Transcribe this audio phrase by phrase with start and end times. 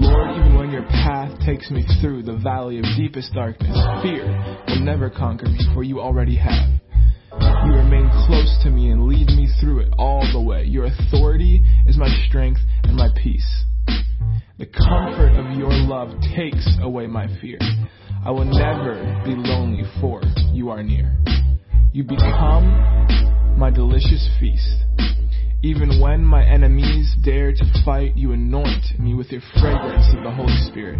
[0.00, 4.24] Lord, even when your path takes me through the valley of deepest darkness, fear
[4.66, 6.80] will never conquer me, for you already have.
[7.38, 10.64] You remain close to me and lead me through it all the way.
[10.64, 13.64] Your authority is my strength and my peace.
[14.58, 17.58] The comfort of your love takes away my fear.
[18.24, 20.22] I will never be lonely, for
[20.52, 21.14] you are near.
[21.92, 24.84] You become my delicious feast.
[25.62, 30.30] Even when my enemies dare to fight, you anoint me with your fragrance of the
[30.30, 30.98] Holy Spirit.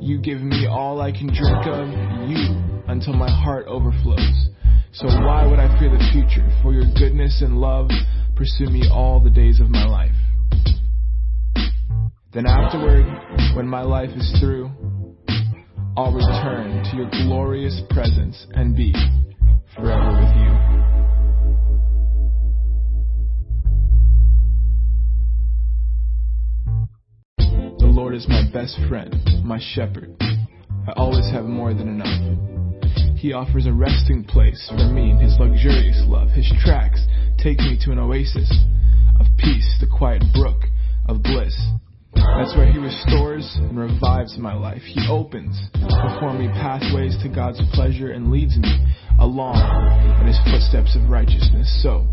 [0.00, 1.88] You give me all I can drink of,
[2.30, 4.48] you, until my heart overflows.
[4.92, 6.48] So why would I fear the future?
[6.62, 7.90] For your goodness and love
[8.36, 10.14] pursue me all the days of my life.
[12.32, 13.06] Then afterward,
[13.56, 14.70] when my life is through,
[15.96, 18.94] I'll return to your glorious presence and be
[19.74, 20.93] forever with you.
[28.14, 30.14] Lord is my best friend, my shepherd.
[30.20, 33.18] I always have more than enough.
[33.18, 36.30] He offers a resting place for me in his luxurious love.
[36.30, 37.04] His tracks
[37.42, 38.48] take me to an oasis
[39.18, 40.62] of peace, the quiet brook
[41.08, 41.58] of bliss.
[42.14, 44.82] That's where he restores and revives my life.
[44.86, 49.58] He opens before me pathways to God's pleasure and leads me along
[50.20, 52.06] in his footsteps of righteousness so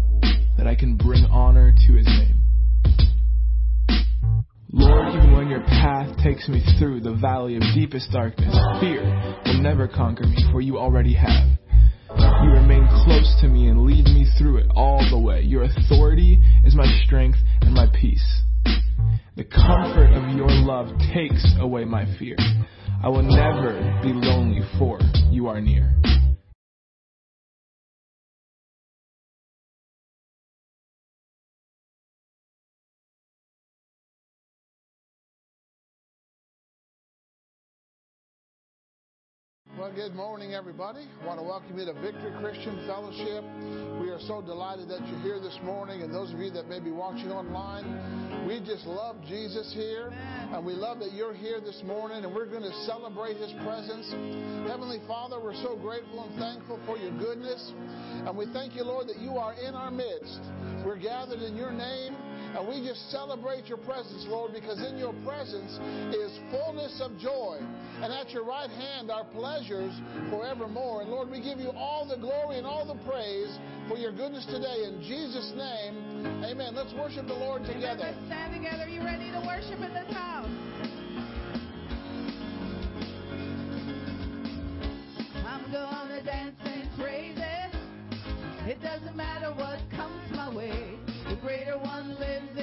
[0.58, 2.42] that I can bring honor to his name.
[4.74, 9.04] Lord, even when your path takes me through the valley of deepest darkness, fear
[9.46, 11.50] will never conquer me, for you already have.
[12.18, 15.42] You remain close to me and lead me through it all the way.
[15.42, 18.24] Your authority is my strength and my peace.
[19.36, 22.38] The comfort of your love takes away my fear.
[23.04, 25.00] I will never be lonely, for
[25.32, 25.94] you are near.
[39.82, 41.10] Well, good morning, everybody.
[41.24, 43.42] I want to welcome you to Victory Christian Fellowship.
[43.98, 46.80] We are so delighted that you're here this morning, and those of you that may
[46.80, 50.14] be watching online, we just love Jesus here,
[50.54, 54.06] and we love that you're here this morning, and we're going to celebrate His presence.
[54.70, 57.74] Heavenly Father, we're so grateful and thankful for your goodness,
[58.30, 60.46] and we thank you, Lord, that you are in our midst.
[60.86, 62.14] We're gathered in your name.
[62.58, 65.80] And we just celebrate your presence, Lord, because in your presence
[66.14, 67.60] is fullness of joy.
[68.02, 69.94] And at your right hand are pleasures
[70.30, 71.02] forevermore.
[71.02, 73.58] And Lord, we give you all the glory and all the praise
[73.88, 74.84] for your goodness today.
[74.84, 76.76] In Jesus' name, amen.
[76.76, 78.04] Let's worship the Lord together.
[78.04, 78.84] Let's stand together.
[78.84, 80.50] Are you ready to worship in this house?
[85.48, 87.76] I'm gonna dance and praise it.
[88.68, 91.01] It doesn't matter what comes my way.
[91.42, 92.61] Greater one lives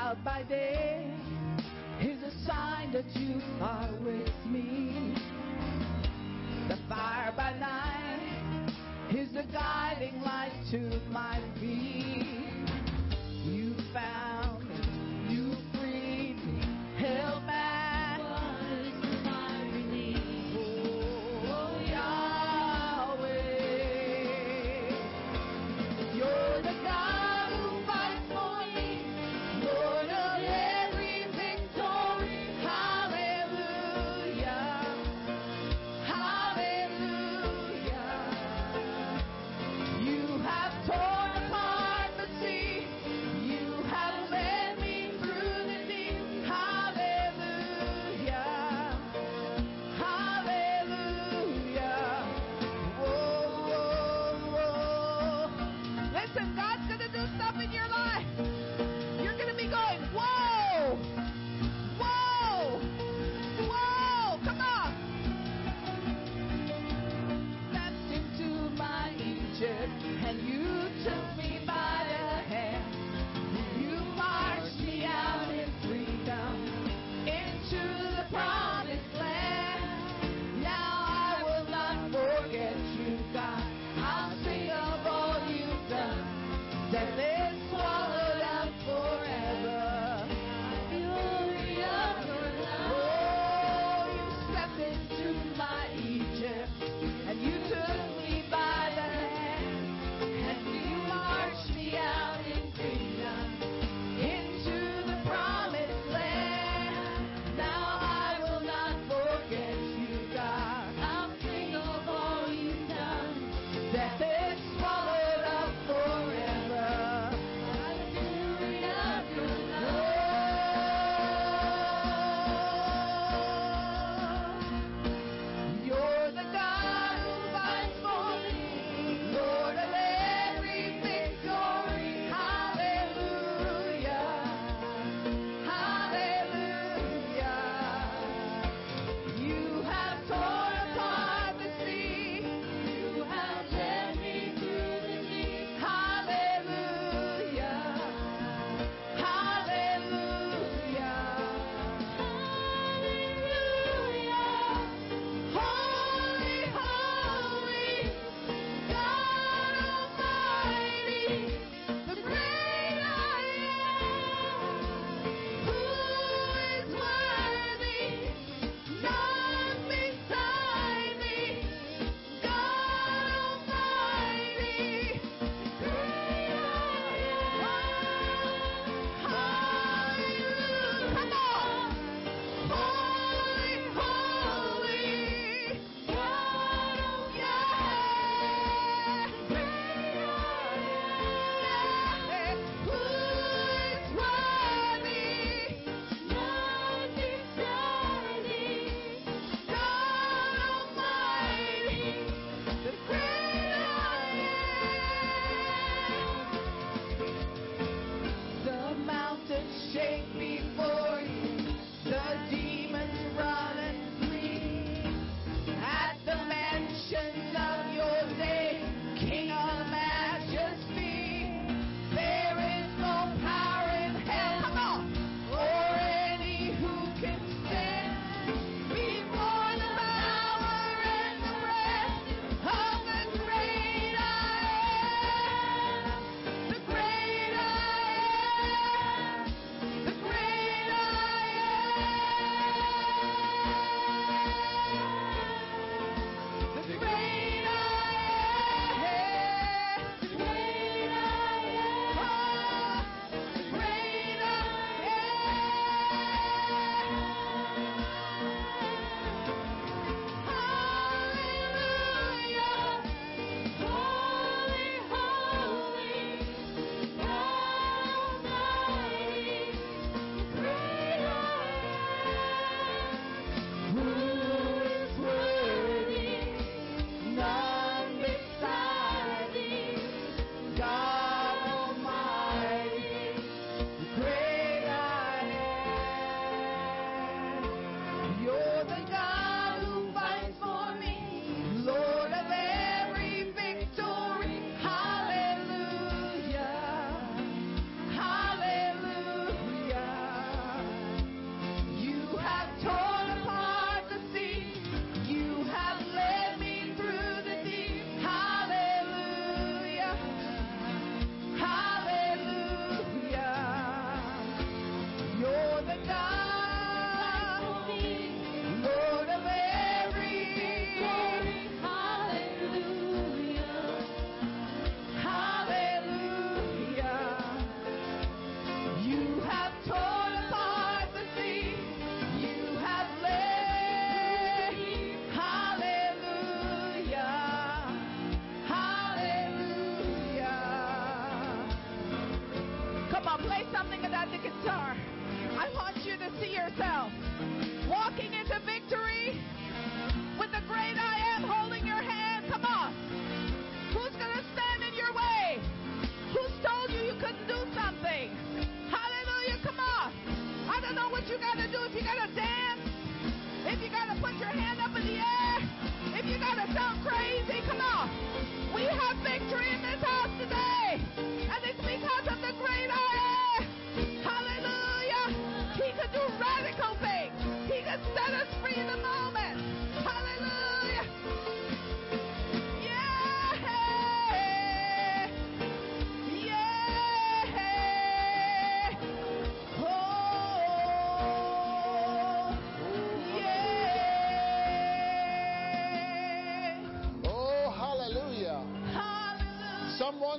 [0.00, 1.10] cloud by day
[2.00, 5.14] is a sign that you are with me.
[6.68, 8.72] The fire by night
[9.10, 12.49] is the guiding light to my feet.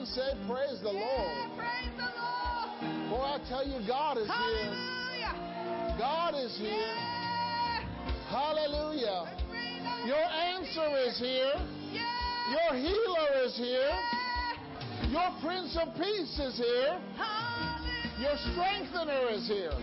[0.01, 0.05] Hallelujah.
[0.05, 1.57] Say, Praise the Yeah, Lord.
[1.57, 3.09] Praise the Lord.
[3.09, 5.97] Boy, I tell you, God is here.
[5.97, 6.97] God is here.
[8.29, 9.37] Hallelujah.
[10.05, 11.53] Your answer is here.
[11.91, 12.01] Yeah.
[12.49, 13.91] Your healer is here.
[13.91, 15.11] Yeah.
[15.11, 16.97] Your Prince of Peace is here.
[17.17, 18.09] Hallelujah.
[18.19, 19.75] Your strengthener is here.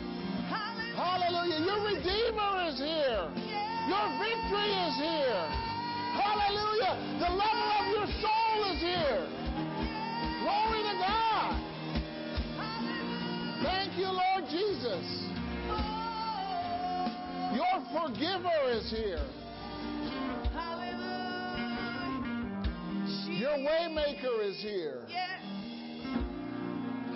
[0.48, 0.96] Hallelujah.
[0.96, 1.60] Hallelujah.
[1.62, 3.30] Your Redeemer is here.
[3.46, 3.86] Yeah.
[3.86, 5.44] Your victory is here.
[6.18, 6.96] Hallelujah.
[7.20, 9.37] The lover of your soul is here.
[13.68, 15.04] Thank you, Lord Jesus.
[17.54, 19.24] Your forgiver is here.
[20.52, 21.78] Hallelujah.
[23.38, 25.02] Your waymaker is here.
[25.08, 25.42] Yes.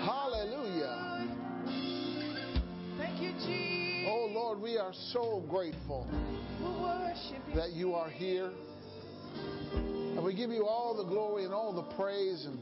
[0.05, 1.29] Hallelujah.
[2.99, 4.09] Thank you, Jesus.
[4.09, 6.07] Oh Lord, we are so grateful
[6.61, 7.55] We worship you.
[7.55, 8.51] that you are here.
[9.75, 12.47] And we give you all the glory and all the praise.
[12.47, 12.59] And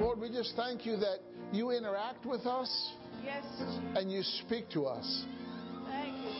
[0.00, 1.18] Lord, we just thank you that
[1.52, 2.92] you interact with us
[3.24, 3.80] Yes, Jesus.
[3.96, 5.24] and you speak to us.
[5.88, 6.32] Thank you,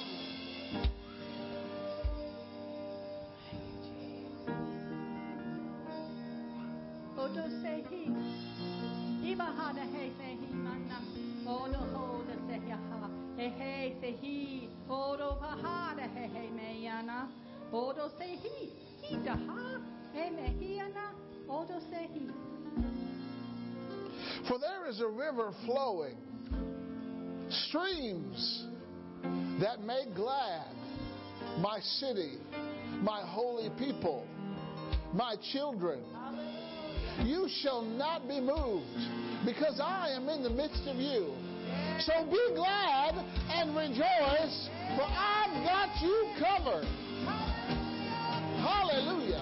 [3.51, 4.55] Thank you, Jesus.
[7.19, 8.05] Odo sehi.
[9.25, 9.49] Iba
[9.93, 10.99] he sehi mana.
[11.47, 13.09] Odo hoda sehi ha.
[13.37, 14.69] He he sehi.
[14.91, 17.29] Odo pahada he he meyana.
[17.73, 18.71] Odo sehi.
[19.11, 19.81] Ida ha.
[20.13, 21.07] He mehiana.
[21.49, 22.31] Odo sehi.
[24.49, 26.17] For there is a river flowing,
[27.51, 28.67] streams
[29.61, 30.67] that make glad
[31.59, 32.39] my city,
[33.01, 34.27] my holy people,
[35.13, 36.01] my children.
[37.23, 41.33] You shall not be moved because I am in the midst of you.
[42.01, 43.15] So be glad
[43.51, 46.87] and rejoice, for I've got you covered.
[48.61, 49.34] Hallelujah.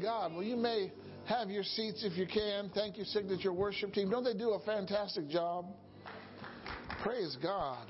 [0.00, 0.32] God.
[0.32, 0.92] Well, you may
[1.26, 2.70] have your seats if you can.
[2.74, 4.10] Thank you, Signature Worship Team.
[4.10, 5.66] Don't they do a fantastic job?
[7.02, 7.86] Praise God.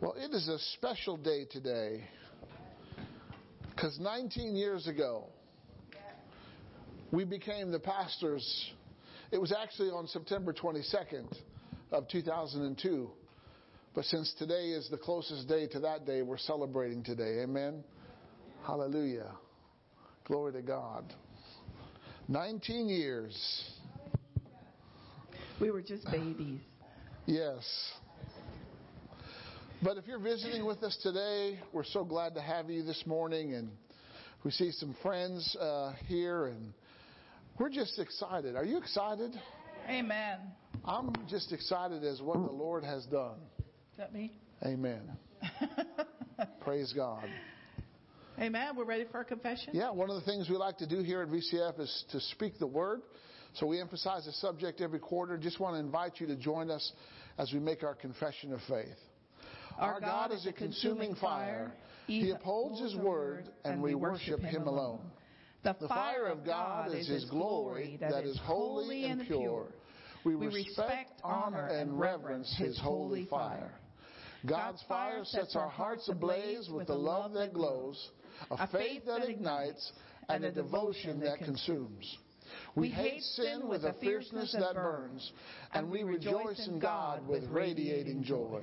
[0.00, 2.04] Well, it is a special day today
[3.70, 5.26] because 19 years ago,
[7.10, 8.72] we became the pastors.
[9.30, 11.36] It was actually on September 22nd
[11.90, 13.10] of 2002.
[13.94, 17.40] But since today is the closest day to that day, we're celebrating today.
[17.42, 17.84] Amen.
[18.66, 19.32] Hallelujah.
[20.24, 21.12] Glory to God.
[22.28, 23.64] 19 years.
[25.60, 26.60] We were just babies.
[27.26, 27.64] Yes.
[29.82, 33.54] But if you're visiting with us today, we're so glad to have you this morning.
[33.54, 33.70] And
[34.44, 36.72] we see some friends uh, here, and
[37.58, 38.54] we're just excited.
[38.54, 39.32] Are you excited?
[39.88, 40.38] Amen.
[40.84, 43.38] I'm just excited as what the Lord has done.
[43.58, 44.32] Is that me?
[44.64, 45.02] Amen.
[46.60, 47.28] Praise God.
[48.38, 48.76] Amen.
[48.76, 49.70] We're ready for a confession?
[49.72, 52.58] Yeah, one of the things we like to do here at VCF is to speak
[52.58, 53.02] the word.
[53.54, 55.36] So we emphasize the subject every quarter.
[55.36, 56.92] Just want to invite you to join us
[57.38, 58.96] as we make our confession of faith.
[59.78, 61.72] Our, God is a consuming fire.
[62.06, 65.00] He upholds His word, and we worship Him alone.
[65.62, 69.66] The The fire of God is His glory that is holy and pure.
[70.24, 73.72] We respect, honor, and reverence His holy fire.
[74.46, 78.10] God's fire sets our hearts ablaze with the love that glows,
[78.50, 79.92] a faith that ignites,
[80.28, 82.18] and a devotion that consumes.
[82.74, 85.32] We hate sin with a fierceness that burns,
[85.74, 88.62] and we rejoice in God with radiating joy.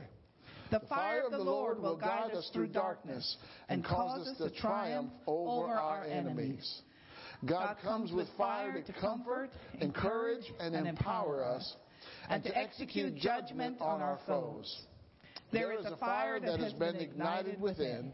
[0.72, 3.38] The fire of the Lord will guide us through darkness
[3.70, 6.82] and cause us to triumph over our enemies.
[7.46, 11.76] God comes with fire to comfort, encourage, and empower us,
[12.30, 14.84] and to execute judgment on our foes.
[15.52, 18.12] There is a fire that has been ignited within.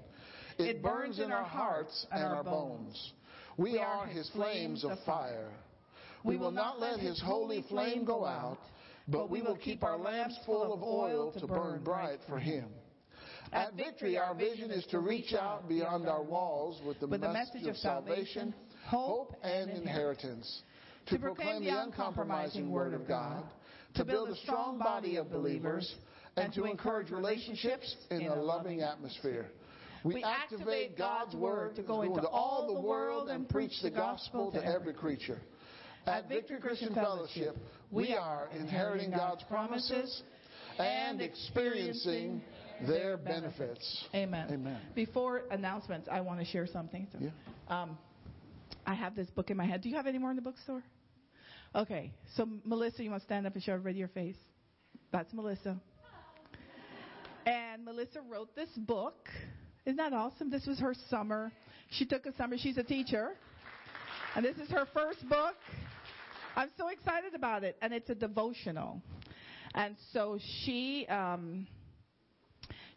[0.58, 3.14] It burns in our hearts and our bones.
[3.58, 5.52] We are his flames of fire.
[6.24, 8.58] We will not let his holy flame go out,
[9.08, 12.66] but we will keep our lamps full of oil to burn bright for him.
[13.54, 17.78] At Victory, our vision is to reach out beyond our walls with the, message of
[17.78, 18.54] salvation,
[18.86, 20.64] hope, and inheritance,
[21.08, 23.44] to proclaim the uncompromising Word of God,
[23.94, 25.96] to build a strong body of believers,
[26.38, 29.52] and to encourage relationships in a loving atmosphere.
[30.06, 34.64] We activate God's Word to go into all the world and preach the gospel to
[34.64, 35.42] every creature.
[36.06, 37.58] At Victory Christian Fellowship,
[37.90, 40.22] we are inheriting God's promises
[40.78, 42.44] and experiencing
[42.88, 44.06] their benefits.
[44.14, 44.48] Amen.
[44.52, 44.80] Amen.
[44.94, 47.08] Before announcements, I want to share something.
[47.12, 47.30] So, Yeah.
[47.68, 47.98] um,
[48.86, 49.82] I have this book in my head.
[49.82, 50.84] Do you have any more in the bookstore?
[51.74, 52.14] Okay.
[52.36, 54.38] So, Melissa, you want to stand up and show everybody your face?
[55.12, 55.80] That's Melissa.
[57.48, 59.30] And Melissa wrote this book.
[59.86, 60.50] Isn't that awesome?
[60.50, 61.52] This was her summer.
[61.92, 62.58] She took a summer.
[62.58, 63.34] She's a teacher.
[64.36, 65.56] And this is her first book.
[66.56, 67.78] I'm so excited about it.
[67.84, 69.02] And it's a devotional.
[69.76, 71.06] And so she.
[71.08, 71.68] Um,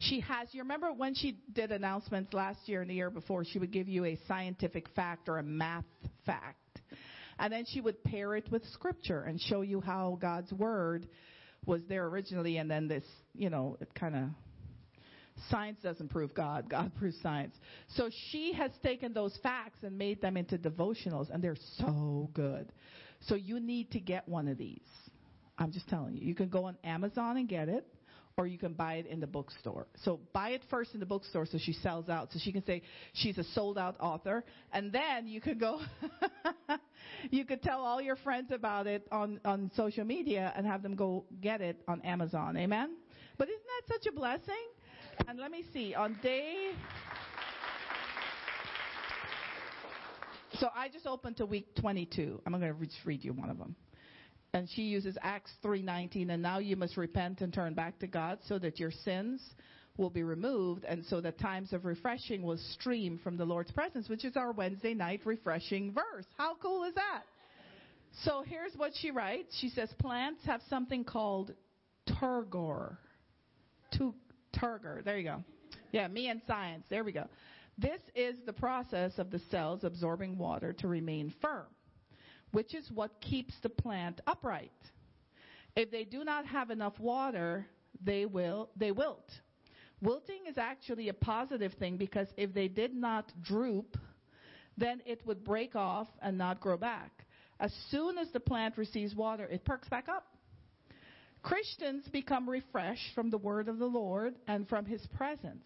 [0.01, 3.59] she has, you remember when she did announcements last year and the year before, she
[3.59, 5.85] would give you a scientific fact or a math
[6.25, 6.81] fact.
[7.41, 11.09] And then she would pair it with scripture and show you how God's word
[11.67, 13.03] was there originally and then this,
[13.35, 14.23] you know, it kind of,
[15.51, 17.55] science doesn't prove God, God proves science.
[17.95, 22.73] So she has taken those facts and made them into devotionals and they're so good.
[23.23, 24.87] So you need to get one of these.
[25.59, 26.27] I'm just telling you.
[26.27, 27.87] You can go on Amazon and get it
[28.39, 29.89] or you can buy it in the bookstore.
[30.05, 32.33] So buy it first in the bookstore so she sells out.
[32.33, 34.45] So she can say she's a sold out author.
[34.73, 35.81] And then you could go,
[37.31, 40.95] you could tell all your friends about it on, on social media and have them
[40.95, 42.57] go get it on Amazon.
[42.57, 42.95] Amen?
[43.39, 44.55] But isn't that such a blessing?
[45.27, 46.71] And let me see, on day.
[50.55, 52.41] So I just opened to week 22.
[52.47, 53.77] I'm going to just read you one of them
[54.55, 58.39] and she uses Acts 3:19 and now you must repent and turn back to God
[58.47, 59.41] so that your sins
[59.97, 64.09] will be removed and so that times of refreshing will stream from the Lord's presence
[64.09, 66.27] which is our Wednesday night refreshing verse.
[66.37, 67.23] How cool is that?
[68.25, 69.57] So here's what she writes.
[69.61, 71.53] She says plants have something called
[72.09, 72.97] turgor.
[73.93, 74.15] Tu-
[74.61, 75.05] turgor.
[75.05, 75.45] There you go.
[75.93, 76.85] Yeah, me and science.
[76.91, 77.27] There we go.
[77.79, 81.67] This is the process of the cells absorbing water to remain firm
[82.53, 84.73] which is what keeps the plant upright.
[85.77, 87.67] If they do not have enough water,
[88.03, 89.31] they will they wilt.
[90.01, 93.97] Wilting is actually a positive thing because if they did not droop,
[94.77, 97.25] then it would break off and not grow back.
[97.61, 100.37] As soon as the plant receives water, it perks back up.
[101.43, 105.65] Christians become refreshed from the word of the Lord and from his presence.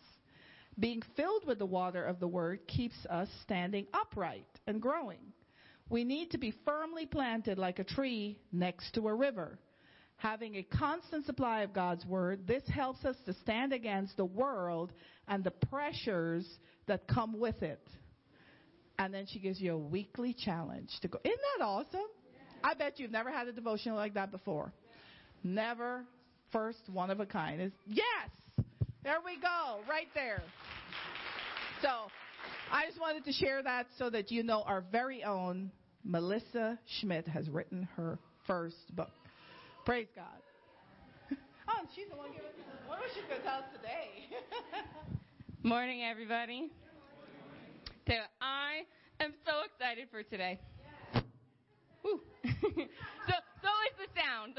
[0.79, 5.33] Being filled with the water of the word keeps us standing upright and growing.
[5.91, 9.59] We need to be firmly planted like a tree next to a river.
[10.17, 14.93] Having a constant supply of God's Word, this helps us to stand against the world
[15.27, 16.47] and the pressures
[16.87, 17.85] that come with it.
[18.99, 21.19] And then she gives you a weekly challenge to go.
[21.25, 22.07] Isn't that awesome?
[22.63, 24.73] I bet you've never had a devotional like that before.
[25.43, 26.05] Never.
[26.51, 27.61] First one of a kind.
[27.61, 28.31] Is yes.
[29.03, 29.81] There we go.
[29.89, 30.43] Right there.
[31.81, 31.89] So
[32.71, 35.73] I just wanted to share that so that you know our very own
[36.05, 39.11] Melissa Schmidt has written her first book.
[39.85, 40.27] Praise God.
[41.69, 42.51] Oh, and she's the one giving.
[42.89, 44.37] What was she going to tell us today?
[45.63, 46.73] Morning, everybody.
[48.09, 48.83] So I
[49.21, 50.59] am so excited for today.
[52.05, 52.21] Woo.
[52.45, 54.59] so, so is the sound.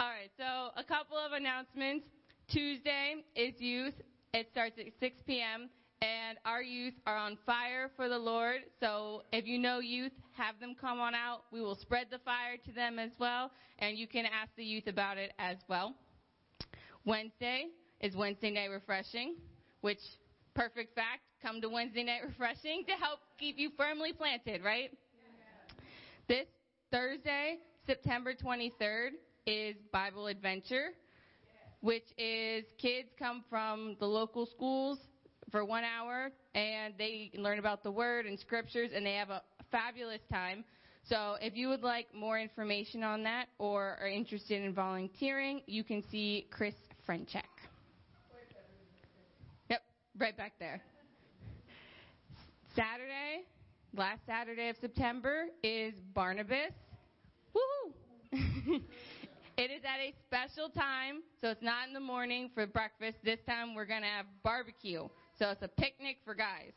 [0.00, 0.30] All right.
[0.38, 2.06] So a couple of announcements.
[2.48, 3.92] Tuesday is youth.
[4.32, 5.68] It starts at 6 p.m.
[6.00, 8.62] And our youth are on fire for the Lord.
[8.80, 11.42] So if you know youth, have them come on out.
[11.52, 13.50] We will spread the fire to them as well.
[13.78, 15.94] And you can ask the youth about it as well.
[17.04, 17.66] Wednesday
[18.00, 19.34] is Wednesday night refreshing,
[19.82, 20.00] which,
[20.54, 24.96] perfect fact, come to Wednesday night refreshing to help keep you firmly planted, right?
[26.26, 26.46] This
[26.90, 29.10] Thursday, September 23rd,
[29.46, 30.90] is Bible Adventure,
[31.80, 34.98] which is kids come from the local schools
[35.50, 39.42] for one hour and they learn about the word and scriptures and they have a
[39.70, 40.64] fabulous time.
[41.04, 45.82] So if you would like more information on that or are interested in volunteering, you
[45.82, 46.74] can see Chris
[47.08, 47.42] Frenchek.
[49.68, 49.82] Yep,
[50.18, 50.80] right back there.
[52.76, 53.46] Saturday,
[53.96, 56.72] last Saturday of September is Barnabas.
[57.54, 57.90] Woohoo!
[59.60, 63.18] it is at a special time, so it's not in the morning for breakfast.
[63.22, 65.06] This time we're going to have barbecue.
[65.38, 66.72] So it's a picnic for guys.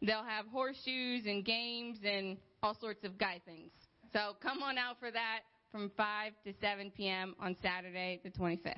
[0.00, 3.70] They'll have horseshoes and games and all sorts of guy things.
[4.14, 7.36] So come on out for that from 5 to 7 p.m.
[7.38, 8.76] on Saturday, the 25th.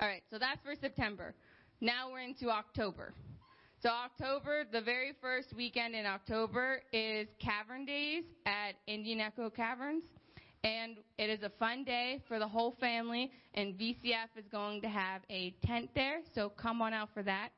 [0.00, 1.32] All right, so that's for September.
[1.80, 3.14] Now we're into October.
[3.80, 10.02] So October, the very first weekend in October is Cavern Days at Indian Echo Caverns.
[10.66, 14.88] And it is a fun day for the whole family, and VCF is going to
[14.88, 17.50] have a tent there, so come on out for that.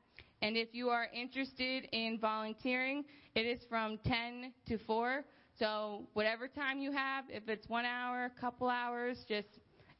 [0.43, 3.03] And if you are interested in volunteering,
[3.33, 5.25] it is from 10 to 4.
[5.57, 9.47] So whatever time you have, if it's one hour, a couple hours, just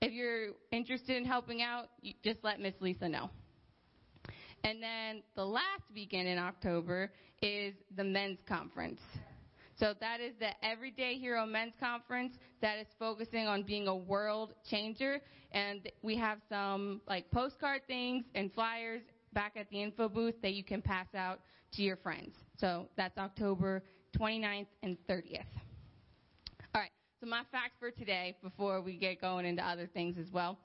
[0.01, 1.89] if you're interested in helping out,
[2.23, 3.31] just let Miss Lisa know.
[4.63, 9.01] And then the last weekend in October is the men's conference.
[9.79, 14.53] So that is the Everyday Hero Men's Conference that is focusing on being a world
[14.69, 15.21] changer.
[15.53, 19.01] And we have some like postcard things and flyers
[19.31, 21.39] back at the info booth that you can pass out
[21.73, 22.35] to your friends.
[22.57, 23.81] So that's October
[24.19, 25.45] 29th and 30th.
[26.75, 26.91] All right.
[27.21, 30.59] So my fact for today, before we get going into other things as well,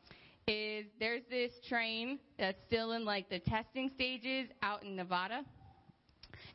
[0.49, 5.45] is there's this train that's still in like the testing stages out in Nevada.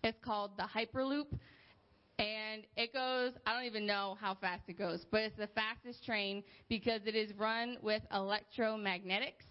[0.04, 1.28] It's called the Hyperloop.
[2.20, 6.06] And it goes, I don't even know how fast it goes, but it's the fastest
[6.06, 9.48] train because it is run with electromagnetics.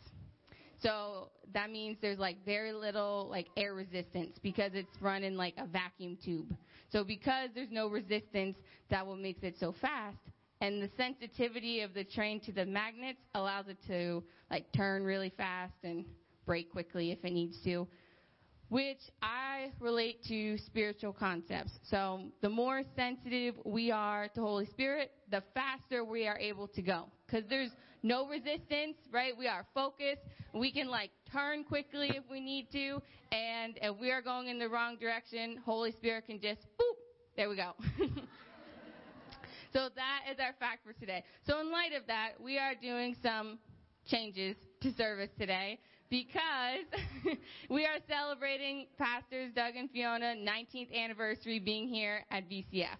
[0.82, 5.54] So that means there's like very little like air resistance because it's run in like
[5.56, 6.54] a vacuum tube.
[6.92, 8.58] So because there's no resistance,
[8.90, 10.18] that what makes it so fast.
[10.60, 15.32] And the sensitivity of the train to the magnets allows it to like turn really
[15.36, 16.04] fast and
[16.44, 17.88] brake quickly if it needs to
[18.68, 21.72] which I relate to spiritual concepts.
[21.90, 26.82] So the more sensitive we are to Holy Spirit, the faster we are able to
[26.82, 27.06] go.
[27.30, 27.70] Cause there's
[28.02, 29.32] no resistance, right?
[29.36, 30.22] We are focused.
[30.54, 33.02] We can like turn quickly if we need to.
[33.32, 36.96] And if we are going in the wrong direction, Holy Spirit can just boop.
[37.36, 37.72] There we go.
[39.72, 41.24] so that is our fact for today.
[41.46, 43.58] So in light of that, we are doing some
[44.06, 45.78] changes to service today
[46.10, 46.86] because
[47.70, 52.96] we are celebrating Pastors Doug and Fiona 19th anniversary being here at VCF.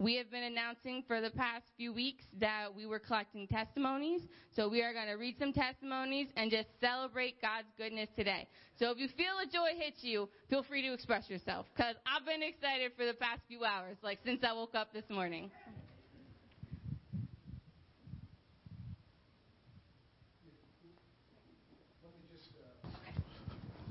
[0.00, 4.22] We have been announcing for the past few weeks that we were collecting testimonies.
[4.54, 8.46] So we are going to read some testimonies and just celebrate God's goodness today.
[8.78, 12.24] So if you feel a joy hit you, feel free to express yourself because I've
[12.24, 15.50] been excited for the past few hours, like since I woke up this morning.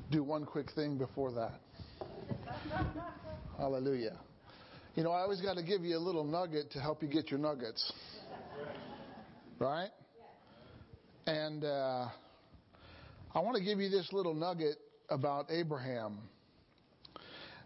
[0.10, 1.60] Do one quick thing before that.
[3.58, 4.18] Hallelujah.
[4.96, 7.30] You know, I always got to give you a little nugget to help you get
[7.30, 7.92] your nuggets.
[9.60, 9.90] Right?
[11.26, 12.08] And uh,
[13.36, 14.78] I want to give you this little nugget
[15.10, 16.20] about Abraham.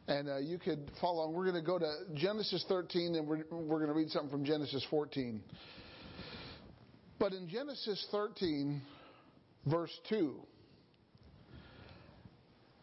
[0.08, 1.34] And uh, you could follow on.
[1.34, 4.46] We're going to go to Genesis 13 and we're, we're going to read something from
[4.46, 5.42] Genesis 14.
[7.20, 8.82] But in Genesis 13,
[9.68, 10.36] verse 2,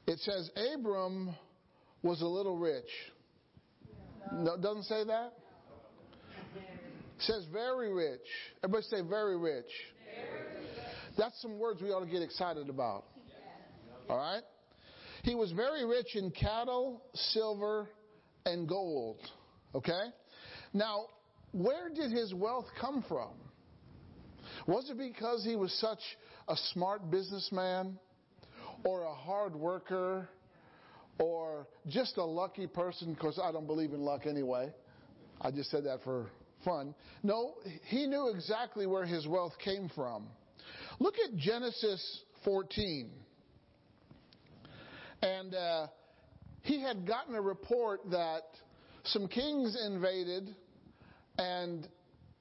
[0.09, 1.35] it says Abram
[2.03, 2.89] was a little rich.
[4.33, 5.35] No, doesn't say that?
[6.57, 8.21] It says very rich.
[8.65, 9.71] Everybody say very rich.
[11.19, 13.05] That's some words we ought to get excited about.
[14.09, 14.43] All right?
[15.25, 17.87] He was very rich in cattle, silver,
[18.47, 19.19] and gold.
[19.75, 20.05] Okay?
[20.73, 21.07] Now,
[21.53, 23.33] where did his wealth come from?
[24.67, 26.01] Was it because he was such
[26.49, 27.99] a smart businessman?
[28.85, 30.29] Or a hard worker
[31.18, 34.72] or just a lucky person because I don't believe in luck anyway.
[35.41, 36.31] I just said that for
[36.64, 36.95] fun.
[37.22, 37.55] No,
[37.87, 40.26] he knew exactly where his wealth came from.
[40.99, 43.11] Look at Genesis 14.
[45.22, 45.87] And uh,
[46.62, 48.43] he had gotten a report that
[49.05, 50.55] some kings invaded,
[51.39, 51.89] and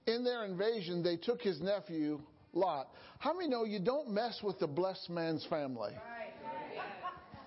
[0.06, 2.20] in their invasion, they took his nephew,
[2.54, 2.90] Lot.
[3.20, 5.92] How many know you don't mess with the blessed man's family?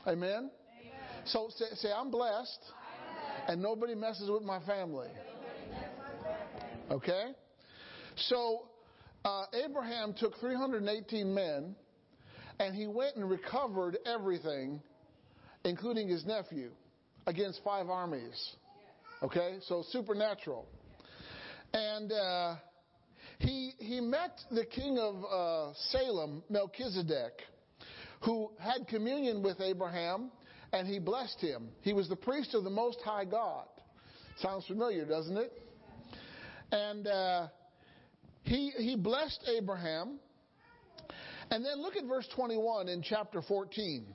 [0.06, 0.28] Amen?
[0.28, 0.50] Amen.
[1.26, 2.60] So say, say I'm, blessed,
[3.48, 5.08] and nobody messes with my family.
[6.90, 7.32] Okay?
[8.16, 8.68] So
[9.24, 11.74] uh, Abraham took 318 men,
[12.58, 14.80] and he went and recovered everything,
[15.64, 16.70] including his nephew,
[17.26, 18.56] against five armies.
[19.22, 19.58] Okay?
[19.66, 20.66] So supernatural.
[21.72, 22.56] And uh,
[23.38, 27.32] he, he met the king of uh, Salem, Melchizedek
[28.20, 30.30] who had communion with Abraham
[30.72, 31.68] and he blessed him.
[31.82, 33.66] He was the priest of the Most High God.
[34.38, 35.52] Sounds familiar, doesn't it?
[36.70, 37.48] And uh,
[38.42, 40.18] he, he blessed Abraham.
[41.50, 44.06] And then look at verse 21 in chapter 14.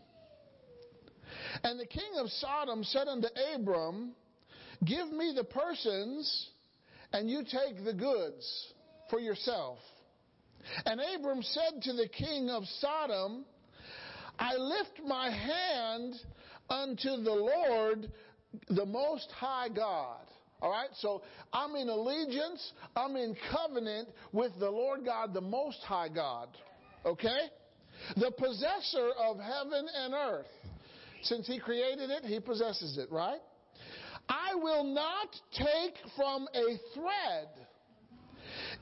[1.64, 4.14] And the king of Sodom said unto Abram,
[4.86, 6.50] Give me the persons,
[7.12, 8.74] and you take the goods
[9.10, 9.80] for yourself.
[10.86, 13.46] And Abram said to the king of Sodom,
[14.40, 16.16] I lift my hand
[16.70, 18.12] unto the Lord,
[18.70, 20.22] the Most High God.
[20.62, 21.22] All right, so
[21.54, 26.50] I'm in allegiance, I'm in covenant with the Lord God, the Most High God.
[27.06, 27.50] Okay?
[28.16, 30.46] The possessor of heaven and earth.
[31.24, 33.40] Since He created it, He possesses it, right?
[34.28, 37.48] I will not take from a thread,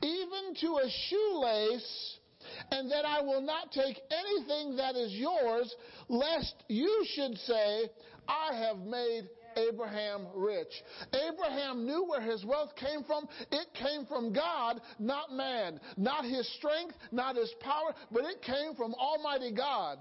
[0.02, 2.18] even to a shoelace,
[2.70, 5.74] and that I will not take anything that is yours,
[6.08, 7.90] lest you should say,
[8.28, 10.72] I have made Abraham rich.
[11.12, 13.28] Abraham knew where his wealth came from.
[13.50, 15.80] It came from God, not man.
[15.96, 19.98] Not his strength, not his power, but it came from Almighty God.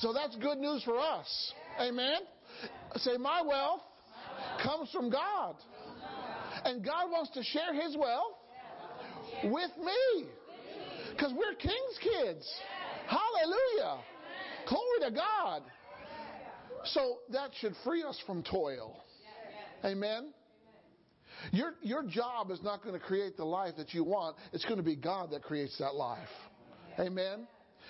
[0.00, 1.52] So that's good news for us.
[1.80, 2.20] Amen?
[2.96, 3.80] Say, my wealth
[4.62, 5.56] comes from God.
[6.64, 8.34] And God wants to share his wealth
[9.44, 10.26] with me.
[11.20, 12.50] Because we're king's kids.
[13.06, 14.02] Hallelujah.
[14.66, 15.62] Glory to God.
[16.84, 19.04] So that should free us from toil.
[19.84, 20.32] Amen.
[21.52, 24.36] Your, your job is not going to create the life that you want.
[24.54, 26.28] It's going to be God that creates that life.
[26.98, 27.46] Amen.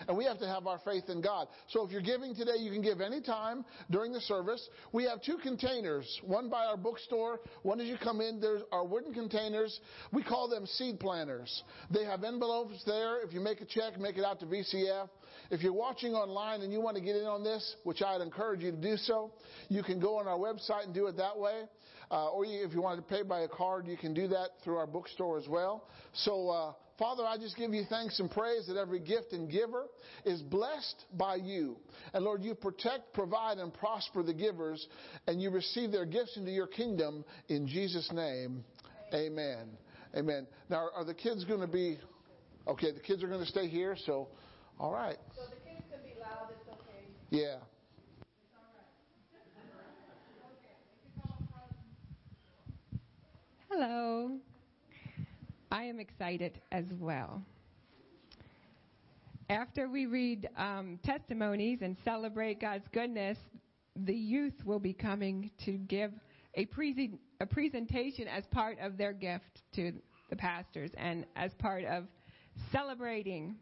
[0.08, 1.48] And we have to have our faith in God.
[1.68, 4.68] So if you're giving today, you can give any time during the service.
[4.92, 8.40] We have two containers, one by our bookstore, one as you come in.
[8.40, 9.80] There's our wooden containers.
[10.12, 11.62] We call them seed planters.
[11.90, 13.22] They have envelopes there.
[13.22, 15.08] If you make a check, make it out to VCF.
[15.50, 18.62] If you're watching online and you want to get in on this, which I'd encourage
[18.62, 19.32] you to do so,
[19.68, 21.62] you can go on our website and do it that way.
[22.10, 24.48] Uh, or you, if you want to pay by a card, you can do that
[24.64, 25.86] through our bookstore as well.
[26.12, 29.86] So, uh, Father, I just give you thanks and praise that every gift and giver
[30.26, 31.78] is blessed by you.
[32.12, 34.86] And Lord, you protect, provide, and prosper the givers,
[35.26, 38.62] and you receive their gifts into your kingdom in Jesus' name.
[39.14, 39.70] Amen.
[40.14, 40.46] Amen.
[40.68, 41.98] Now, are the kids going to be
[42.68, 42.92] okay?
[42.92, 44.28] The kids are going to stay here, so
[44.78, 45.16] all right.
[45.34, 47.06] So the kids can be loud, it's okay.
[47.30, 47.60] Yeah.
[53.70, 54.38] Hello.
[55.72, 57.42] I am excited as well.
[59.48, 63.38] After we read um, testimonies and celebrate God's goodness,
[63.94, 66.12] the youth will be coming to give
[66.54, 69.92] a, pre- a presentation as part of their gift to
[70.28, 72.06] the pastors and as part of
[72.72, 73.54] celebrating.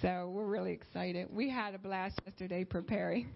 [0.00, 1.28] So we're really excited.
[1.30, 3.28] We had a blast yesterday preparing.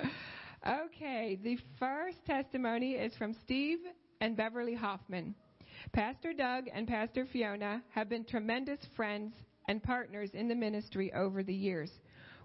[0.66, 3.80] okay, the first testimony is from Steve
[4.22, 5.34] and Beverly Hoffman.
[5.92, 9.32] Pastor Doug and Pastor Fiona have been tremendous friends
[9.68, 11.90] and partners in the ministry over the years.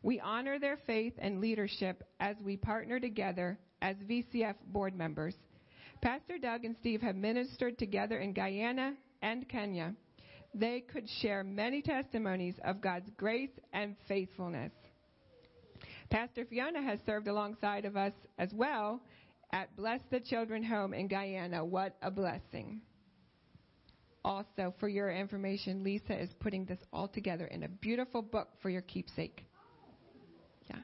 [0.01, 5.35] We honor their faith and leadership as we partner together as VCF board members.
[6.01, 9.93] Pastor Doug and Steve have ministered together in Guyana and Kenya.
[10.53, 14.71] They could share many testimonies of God's grace and faithfulness.
[16.09, 19.01] Pastor Fiona has served alongside of us as well
[19.51, 21.63] at Bless the Children Home in Guyana.
[21.63, 22.81] What a blessing.
[24.25, 28.69] Also, for your information, Lisa is putting this all together in a beautiful book for
[28.69, 29.45] your keepsake.
[30.69, 30.77] Yeah.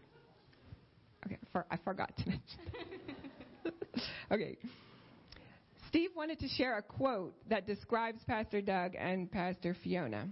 [1.25, 3.79] Okay, for, I forgot to mention.
[4.31, 4.57] okay.
[5.87, 10.27] Steve wanted to share a quote that describes Pastor Doug and Pastor Fiona.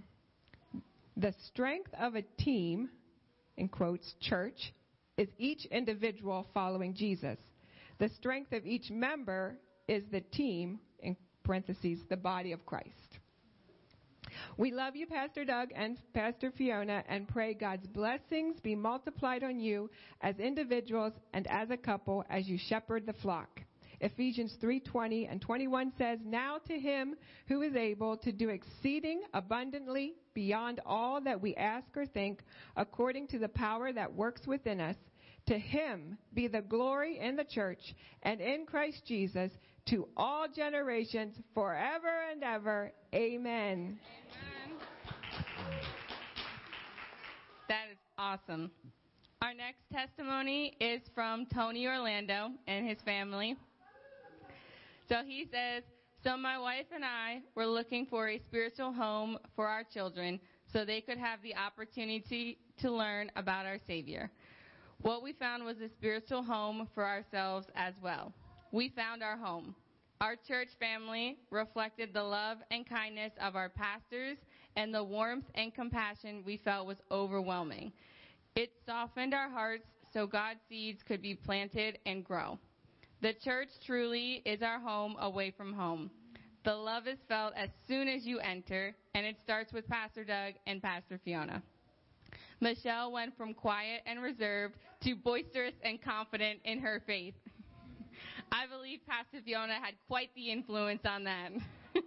[1.16, 2.90] The strength of a team,
[3.56, 4.72] in quotes, church,
[5.16, 7.38] is each individual following Jesus.
[7.98, 9.56] The strength of each member
[9.88, 10.78] is the team,
[11.48, 12.92] parentheses, the body of Christ.
[14.58, 19.58] We love you, Pastor Doug and Pastor Fiona, and pray God's blessings be multiplied on
[19.58, 19.88] you
[20.20, 23.62] as individuals and as a couple as you shepherd the flock.
[24.00, 30.16] Ephesians 3:20 and 21 says, "Now to him who is able to do exceeding abundantly
[30.34, 32.44] beyond all that we ask or think,
[32.76, 34.96] according to the power that works within us,
[35.48, 39.50] to him be the glory in the church and in Christ Jesus
[39.86, 42.92] to all generations forever and ever.
[43.14, 44.78] Amen." Amen.
[47.68, 48.70] That is awesome.
[49.40, 53.56] Our next testimony is from Tony Orlando and his family.
[55.08, 55.84] So he says,
[56.24, 60.40] So my wife and I were looking for a spiritual home for our children
[60.72, 64.30] so they could have the opportunity to learn about our Savior.
[65.02, 68.32] What we found was a spiritual home for ourselves as well.
[68.72, 69.74] We found our home.
[70.20, 74.38] Our church family reflected the love and kindness of our pastors,
[74.74, 77.92] and the warmth and compassion we felt was overwhelming.
[78.56, 82.58] It softened our hearts so God's seeds could be planted and grow.
[83.22, 86.10] The church truly is our home away from home.
[86.64, 90.54] The love is felt as soon as you enter, and it starts with Pastor Doug
[90.66, 91.62] and Pastor Fiona.
[92.60, 97.34] Michelle went from quiet and reserved to boisterous and confident in her faith.
[98.50, 101.50] I believe Pastor Fiona had quite the influence on that.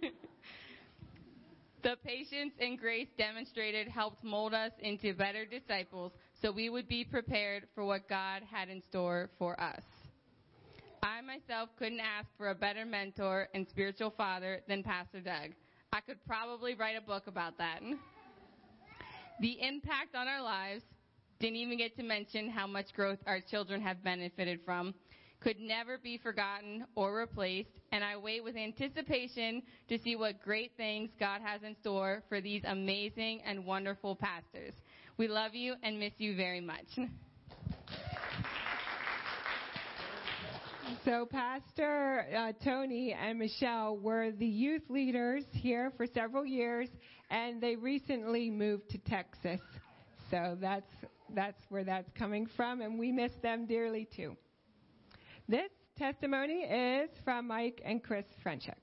[1.82, 7.04] the patience and grace demonstrated helped mold us into better disciples so we would be
[7.04, 9.82] prepared for what God had in store for us.
[11.02, 15.50] I myself couldn't ask for a better mentor and spiritual father than Pastor Doug.
[15.92, 17.80] I could probably write a book about that.
[19.40, 20.82] The impact on our lives,
[21.40, 24.94] didn't even get to mention how much growth our children have benefited from,
[25.40, 30.72] could never be forgotten or replaced, and I wait with anticipation to see what great
[30.76, 34.72] things God has in store for these amazing and wonderful pastors.
[35.16, 36.86] We love you and miss you very much.
[41.04, 46.88] So, Pastor uh, Tony and Michelle were the youth leaders here for several years,
[47.32, 49.60] and they recently moved to Texas.
[50.30, 50.92] So that's
[51.34, 54.36] that's where that's coming from, and we miss them dearly too.
[55.48, 58.74] This testimony is from Mike and Chris Frenchek.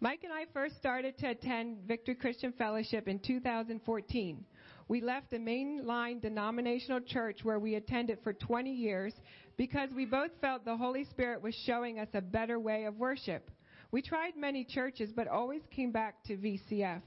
[0.00, 4.44] Mike and I first started to attend Victory Christian Fellowship in 2014.
[4.88, 9.14] We left a mainline denominational church where we attended for 20 years
[9.56, 13.50] because we both felt the Holy Spirit was showing us a better way of worship.
[13.92, 17.02] We tried many churches but always came back to VCF.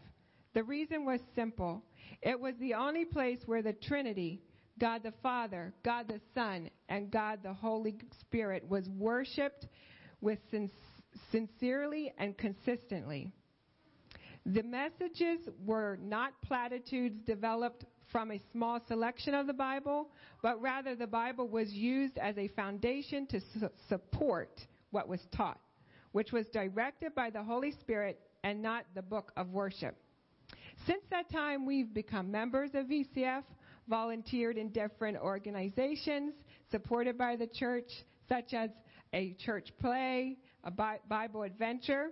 [0.53, 1.83] The reason was simple.
[2.21, 4.41] It was the only place where the Trinity,
[4.79, 9.67] God the Father, God the Son, and God the Holy Spirit was worshiped
[10.21, 10.71] with sin-
[11.31, 13.31] sincerely and consistently.
[14.45, 20.09] The messages were not platitudes developed from a small selection of the Bible,
[20.41, 25.59] but rather the Bible was used as a foundation to su- support what was taught,
[26.11, 29.97] which was directed by the Holy Spirit and not the book of worship.
[30.85, 33.43] Since that time, we've become members of VCF,
[33.87, 36.33] volunteered in different organizations
[36.71, 37.89] supported by the church,
[38.27, 38.69] such as
[39.13, 42.11] a church play, a Bible adventure,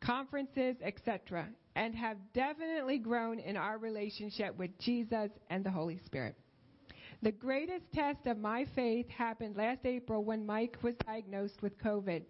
[0.00, 6.36] conferences, etc and have definitely grown in our relationship with Jesus and the Holy Spirit.
[7.22, 12.22] The greatest test of my faith happened last April when Mike was diagnosed with COVID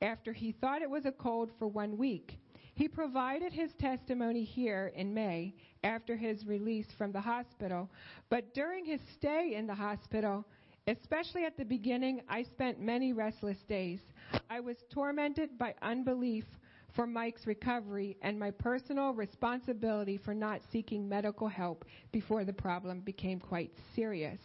[0.00, 2.38] after he thought it was a cold for one week.
[2.78, 5.52] He provided his testimony here in May
[5.82, 7.90] after his release from the hospital,
[8.30, 10.44] but during his stay in the hospital,
[10.86, 13.98] especially at the beginning, I spent many restless days.
[14.48, 16.44] I was tormented by unbelief
[16.92, 23.00] for Mike's recovery and my personal responsibility for not seeking medical help before the problem
[23.00, 24.38] became quite serious.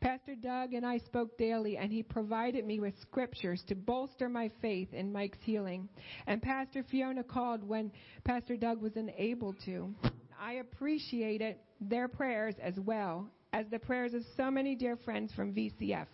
[0.00, 4.50] Pastor Doug and I spoke daily, and he provided me with scriptures to bolster my
[4.60, 5.88] faith in Mike's healing.
[6.26, 7.90] And Pastor Fiona called when
[8.24, 9.94] Pastor Doug was unable to.
[10.40, 15.54] I appreciated their prayers as well as the prayers of so many dear friends from
[15.54, 16.06] VCF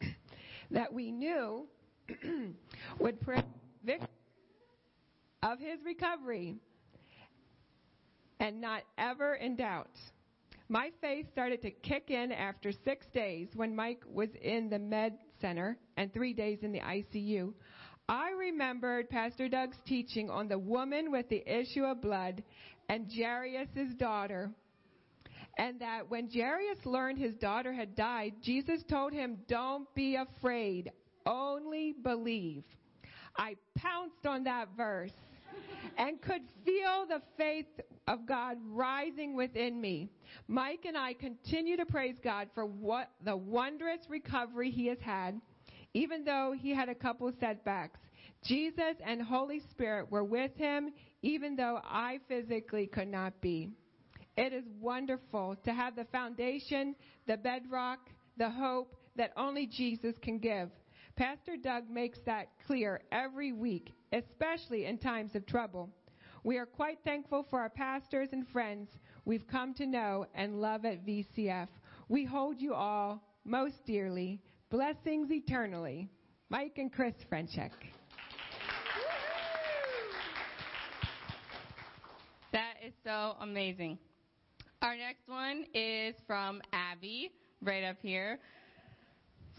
[0.70, 1.66] that we knew
[2.98, 3.42] would pray
[5.42, 6.56] of his recovery
[8.40, 9.88] and not ever in doubt.
[10.70, 15.16] My faith started to kick in after six days when Mike was in the med
[15.40, 17.54] center and three days in the ICU.
[18.06, 22.42] I remembered Pastor Doug's teaching on the woman with the issue of blood
[22.90, 24.50] and Jairus' daughter.
[25.56, 30.92] And that when Jairus learned his daughter had died, Jesus told him, Don't be afraid,
[31.24, 32.62] only believe.
[33.38, 35.12] I pounced on that verse
[35.96, 37.66] and could feel the faith
[38.06, 40.10] of God rising within me.
[40.46, 45.40] Mike and I continue to praise God for what the wondrous recovery he has had,
[45.94, 47.98] even though he had a couple setbacks.
[48.44, 50.92] Jesus and Holy Spirit were with him,
[51.22, 53.70] even though I physically could not be.
[54.36, 56.94] It is wonderful to have the foundation,
[57.26, 57.98] the bedrock,
[58.36, 60.70] the hope that only Jesus can give.
[61.18, 65.90] Pastor Doug makes that clear every week, especially in times of trouble.
[66.44, 68.88] We are quite thankful for our pastors and friends
[69.24, 71.66] we've come to know and love at VCF.
[72.08, 74.40] We hold you all most dearly.
[74.70, 76.08] Blessings eternally.
[76.50, 77.72] Mike and Chris Frenchek.
[82.52, 83.98] That is so amazing.
[84.82, 88.38] Our next one is from Abby, right up here.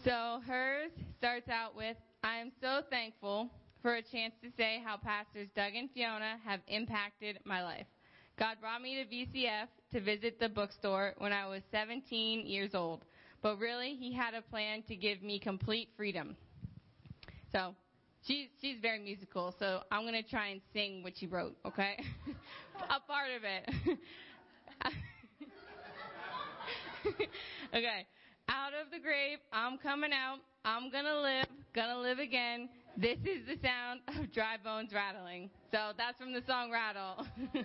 [0.04, 3.50] So hers starts out with I am so thankful
[3.82, 7.84] for a chance to say how Pastors Doug and Fiona have impacted my life.
[8.38, 13.04] God brought me to VCF to visit the bookstore when I was 17 years old.
[13.42, 16.34] but really, he had a plan to give me complete freedom.
[17.52, 17.74] So,
[18.26, 22.02] she's, she's very musical, so I'm going to try and sing what she wrote, okay?
[22.78, 23.68] a part of it.
[27.74, 28.06] okay.
[28.50, 30.40] Out of the grave, I'm coming out.
[30.64, 32.68] I'm gonna live, gonna live again.
[32.96, 35.50] This is the sound of dry bones rattling.
[35.70, 37.24] So that's from the song Rattle.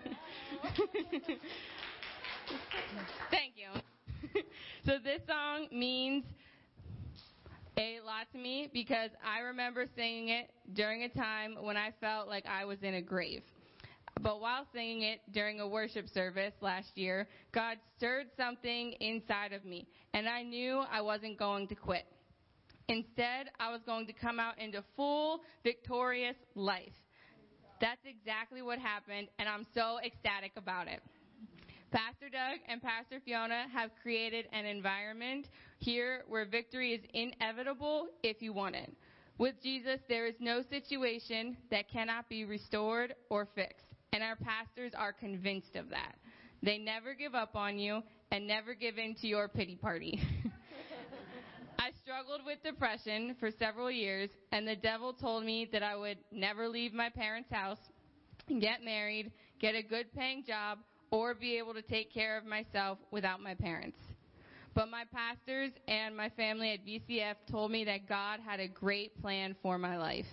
[3.31, 3.81] Thank you.
[4.85, 6.23] so this song means
[7.79, 12.27] a lot to me because I remember singing it during a time when I felt
[12.27, 13.41] like I was in a grave.
[14.25, 19.63] But while singing it during a worship service last year, God stirred something inside of
[19.65, 22.07] me, and I knew I wasn't going to quit.
[22.87, 26.95] Instead, I was going to come out into full, victorious life.
[27.79, 31.01] That's exactly what happened, and I'm so ecstatic about it.
[31.91, 38.41] Pastor Doug and Pastor Fiona have created an environment here where victory is inevitable if
[38.41, 38.91] you want it.
[39.37, 43.84] With Jesus, there is no situation that cannot be restored or fixed.
[44.15, 46.15] And our pastors are convinced of that.
[46.63, 48.01] They never give up on you
[48.31, 50.21] and never give in to your pity party.
[51.79, 56.17] I struggled with depression for several years, and the devil told me that I would
[56.31, 57.77] never leave my parents' house,
[58.47, 60.77] get married, get a good paying job,
[61.11, 63.97] or be able to take care of myself without my parents.
[64.73, 69.21] But my pastors and my family at VCF told me that God had a great
[69.21, 70.25] plan for my life.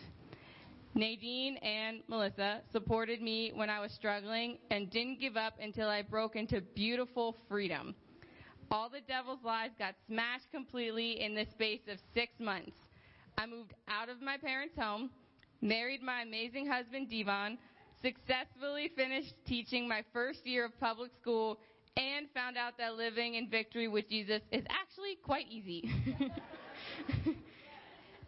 [0.94, 6.02] Nadine and Melissa supported me when I was struggling and didn't give up until I
[6.02, 7.94] broke into beautiful freedom.
[8.70, 12.76] All the devil's lies got smashed completely in the space of six months.
[13.38, 15.10] I moved out of my parents' home,
[15.62, 17.56] married my amazing husband Devon,
[18.02, 21.58] successfully finished teaching my first year of public school,
[21.96, 25.90] and found out that living in victory with Jesus is actually quite easy.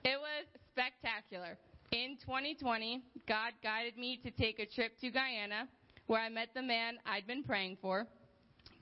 [0.04, 1.58] it was spectacular.
[1.94, 5.68] In 2020, God guided me to take a trip to Guyana
[6.08, 8.08] where I met the man I'd been praying for,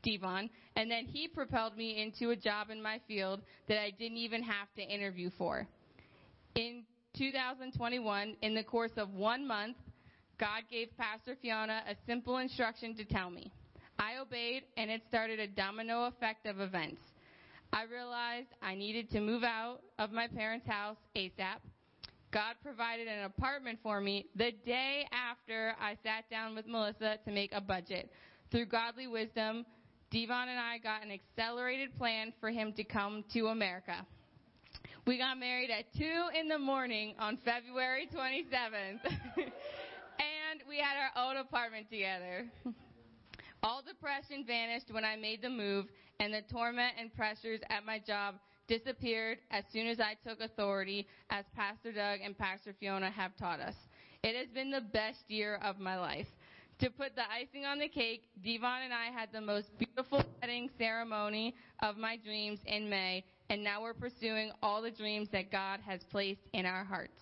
[0.03, 4.17] Devon, and then he propelled me into a job in my field that I didn't
[4.17, 5.67] even have to interview for.
[6.55, 6.85] In
[7.19, 9.77] 2021, in the course of one month,
[10.41, 13.53] God gave Pastor Fiona a simple instruction to tell me.
[13.99, 17.03] I obeyed, and it started a domino effect of events.
[17.75, 21.61] I realized I needed to move out of my parents' house ASAP.
[22.33, 27.31] God provided an apartment for me the day after I sat down with Melissa to
[27.31, 28.11] make a budget.
[28.51, 29.67] Through godly wisdom,
[30.11, 34.07] Devon and I got an accelerated plan for him to come to America.
[35.07, 39.05] We got married at 2 in the morning on February 27th.
[39.37, 42.47] and we had our own apartment together.
[43.63, 45.87] All depression vanished when I made the move,
[46.19, 48.37] and the torment and pressures at my job
[48.69, 53.61] disappeared as soon as I took authority, as Pastor Doug and Pastor Fiona have taught
[53.61, 53.75] us.
[54.23, 56.27] It has been the best year of my life.
[56.79, 60.69] To put the icing on the cake, Devon and I had the most beautiful wedding
[60.79, 65.81] ceremony of my dreams in May, and now we're pursuing all the dreams that God
[65.87, 67.21] has placed in our hearts.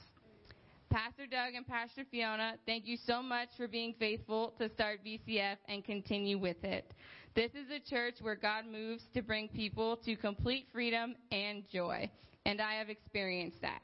[0.91, 5.57] Pastor Doug and Pastor Fiona, thank you so much for being faithful to start VCF
[5.69, 6.93] and continue with it.
[7.37, 12.11] This is a church where God moves to bring people to complete freedom and joy,
[12.45, 13.81] and I have experienced that.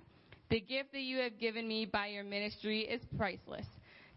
[0.50, 3.66] The gift that you have given me by your ministry is priceless.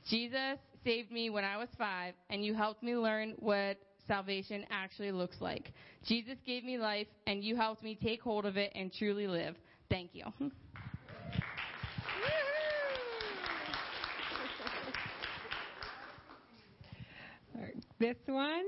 [0.10, 3.78] Jesus saved me when I was five, and you helped me learn what
[4.08, 5.74] salvation actually looks like.
[6.08, 9.56] Jesus gave me life, and you helped me take hold of it and truly live.
[9.90, 10.26] Thank you.
[18.00, 18.64] This one,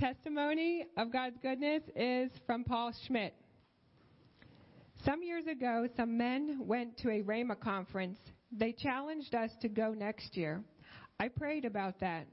[0.00, 3.34] testimony of God's goodness, is from Paul Schmidt.
[5.04, 8.18] Some years ago, some men went to a Rhema conference.
[8.50, 10.64] They challenged us to go next year.
[11.18, 12.26] I prayed about that.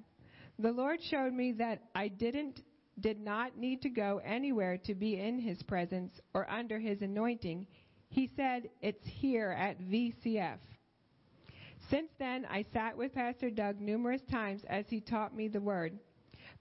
[0.59, 2.61] The Lord showed me that I didn't
[3.01, 7.67] did not need to go anywhere to be in his presence or under his anointing.
[8.07, 10.57] He said, "It's here at VCF."
[11.89, 15.99] Since then, I sat with Pastor Doug numerous times as he taught me the word.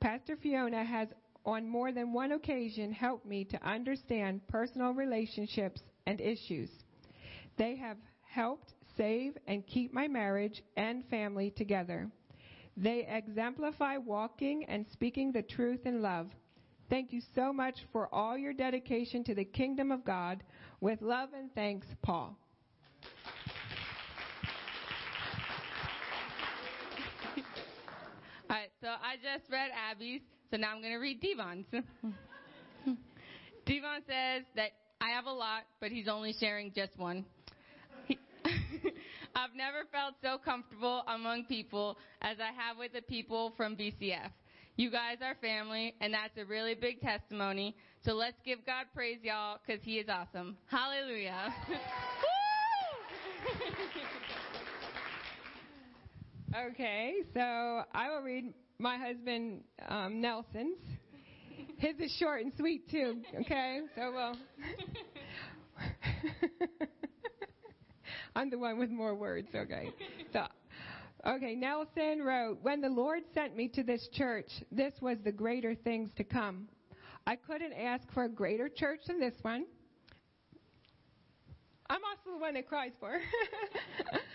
[0.01, 1.09] Pastor Fiona has
[1.45, 6.71] on more than one occasion helped me to understand personal relationships and issues.
[7.57, 12.11] They have helped save and keep my marriage and family together.
[12.77, 16.29] They exemplify walking and speaking the truth in love.
[16.91, 20.43] Thank you so much for all your dedication to the kingdom of God.
[20.81, 22.37] With love and thanks, Paul.
[28.49, 30.21] All right, so I just read Abby's,
[30.51, 31.67] so now I'm going to read Devon's.
[33.67, 34.71] Devon says that
[35.01, 37.25] I have a lot, but he's only sharing just one.
[39.35, 44.31] I've never felt so comfortable among people as I have with the people from VCF.
[44.77, 47.75] You guys are family, and that's a really big testimony.
[48.05, 50.57] So let's give God praise, y'all, because He is awesome.
[50.67, 51.55] Hallelujah.
[56.71, 60.79] Okay, so I will read my husband um, Nelson's.
[61.79, 63.21] His is short and sweet too.
[63.41, 64.37] Okay, so well,
[68.37, 69.49] I'm the one with more words.
[69.55, 69.91] Okay,
[70.33, 70.47] so
[71.27, 71.55] okay.
[71.55, 76.11] Nelson wrote, "When the Lord sent me to this church, this was the greater things
[76.17, 76.69] to come.
[77.27, 79.67] I couldn't ask for a greater church than this one.
[81.89, 83.21] I'm also the one that cries for."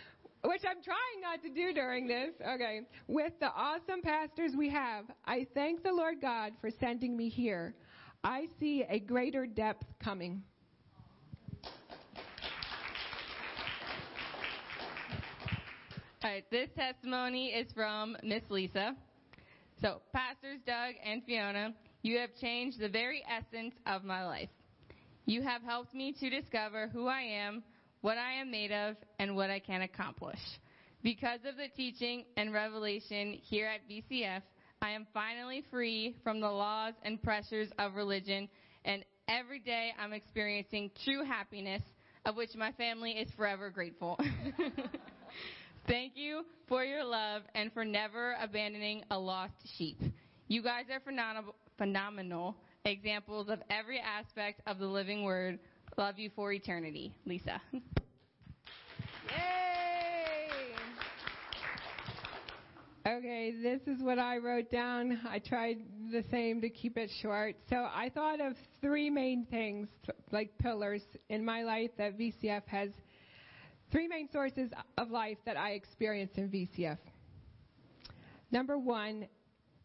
[0.44, 2.32] which I'm trying not to do during this.
[2.42, 2.82] Okay.
[3.08, 7.76] With the awesome pastors we have, I thank the Lord God for sending me here.
[8.24, 10.44] I see a greater depth coming.
[16.24, 18.96] All right, this testimony is from Miss Lisa.
[19.82, 21.74] So, Pastors Doug and Fiona,
[22.04, 24.50] you have changed the very essence of my life.
[25.26, 27.64] You have helped me to discover who I am,
[28.02, 30.40] what I am made of, and what I can accomplish.
[31.04, 34.42] Because of the teaching and revelation here at VCF,
[34.82, 38.50] I am finally free from the laws and pressures of religion,
[38.86, 41.82] and every day I'm experiencing true happiness,
[42.26, 44.20] of which my family is forever grateful.
[45.88, 49.98] Thank you for your love and for never abandoning a lost sheep.
[50.48, 55.60] You guys are phenom- phenomenal examples of every aspect of the living word.
[55.98, 57.14] Love you for eternity.
[57.26, 57.62] Lisa.
[57.74, 57.82] Yay!
[63.06, 65.20] Okay, this is what I wrote down.
[65.28, 65.80] I tried
[66.12, 67.56] the same to keep it short.
[67.70, 69.90] So I thought of three main things,
[70.32, 72.90] like pillars in my life that VCF has.
[73.92, 76.98] Three main sources of life that I experience in VCF.
[78.52, 79.28] Number one,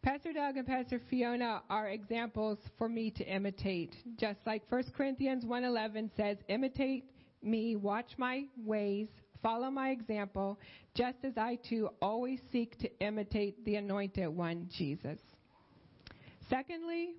[0.07, 3.93] Pastor Doug and Pastor Fiona are examples for me to imitate.
[4.15, 9.09] Just like 1 Corinthians 1:11 says, "Imitate me, watch my ways,
[9.41, 10.57] follow my example,
[10.93, 15.19] just as I too always seek to imitate the anointed one, Jesus."
[16.47, 17.15] Secondly,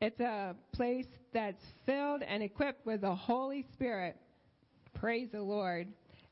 [0.00, 4.16] it's a place that's filled and equipped with the Holy Spirit.
[4.92, 5.86] Praise the Lord.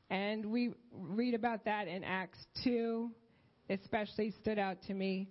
[0.09, 3.09] And we read about that in Acts 2,
[3.69, 5.29] especially stood out to me.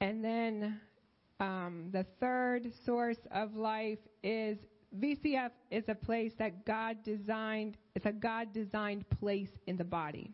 [0.00, 0.80] And then
[1.40, 4.58] um, the third source of life is
[4.98, 7.76] VCF is a place that God designed.
[7.94, 10.30] It's a God designed place in the body.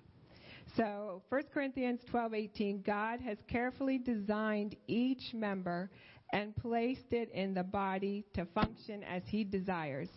[0.76, 5.90] So 1 Corinthians 12:18 God has carefully designed each member
[6.32, 10.08] and placed it in the body to function as he desires.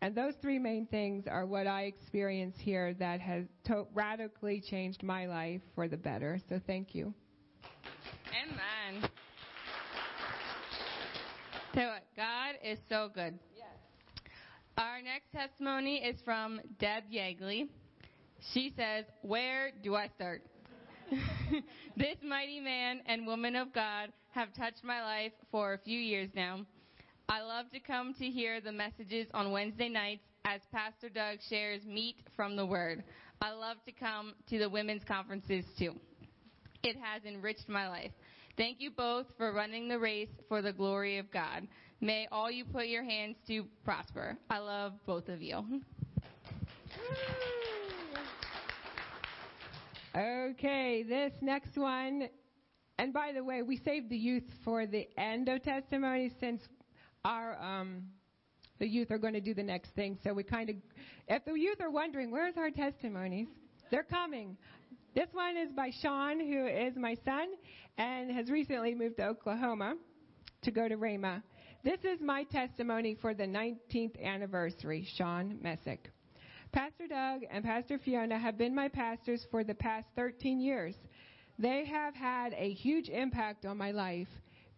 [0.00, 5.02] And those three main things are what I experience here that has to- radically changed
[5.02, 6.38] my life for the better.
[6.48, 7.12] So thank you.
[8.30, 8.77] Amen.
[11.74, 13.38] Tell you what, God is so good.
[13.54, 13.66] Yes.
[14.78, 17.68] Our next testimony is from Deb Yeagley.
[18.54, 20.42] She says, Where do I start?
[21.96, 26.30] this mighty man and woman of God have touched my life for a few years
[26.34, 26.60] now.
[27.28, 31.84] I love to come to hear the messages on Wednesday nights as Pastor Doug shares
[31.84, 33.04] meat from the Word.
[33.42, 35.94] I love to come to the women's conferences too.
[36.82, 38.12] It has enriched my life.
[38.58, 41.68] Thank you both for running the race for the glory of God.
[42.00, 44.36] May all you put your hands to prosper.
[44.50, 45.80] I love both of you.
[50.16, 52.28] Okay, this next one,
[52.98, 56.62] and by the way, we saved the youth for the end of testimony since
[57.24, 58.02] our um,
[58.80, 60.18] the youth are going to do the next thing.
[60.24, 60.76] So we kind of,
[61.28, 63.46] if the youth are wondering where's our testimonies,
[63.92, 64.56] they're coming.
[65.18, 67.48] This one is by Sean, who is my son
[67.96, 69.96] and has recently moved to Oklahoma
[70.62, 71.42] to go to Rhema.
[71.82, 76.12] This is my testimony for the 19th anniversary, Sean Messick.
[76.70, 80.94] Pastor Doug and Pastor Fiona have been my pastors for the past 13 years.
[81.58, 84.28] They have had a huge impact on my life.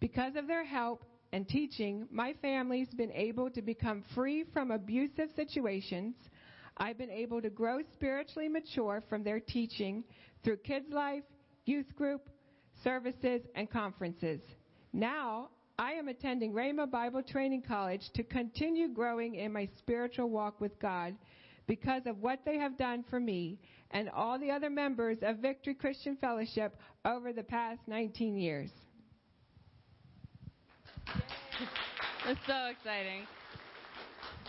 [0.01, 5.29] Because of their help and teaching, my family's been able to become free from abusive
[5.37, 6.15] situations.
[6.79, 10.03] I've been able to grow spiritually mature from their teaching
[10.43, 11.25] through kids' life,
[11.65, 12.29] youth group,
[12.83, 14.41] services, and conferences.
[14.93, 20.61] Now, I am attending Rhema Bible Training College to continue growing in my spiritual walk
[20.61, 21.15] with God
[21.67, 23.59] because of what they have done for me
[23.93, 28.71] and all the other members of Victory Christian Fellowship over the past 19 years.
[32.27, 33.27] That's so exciting.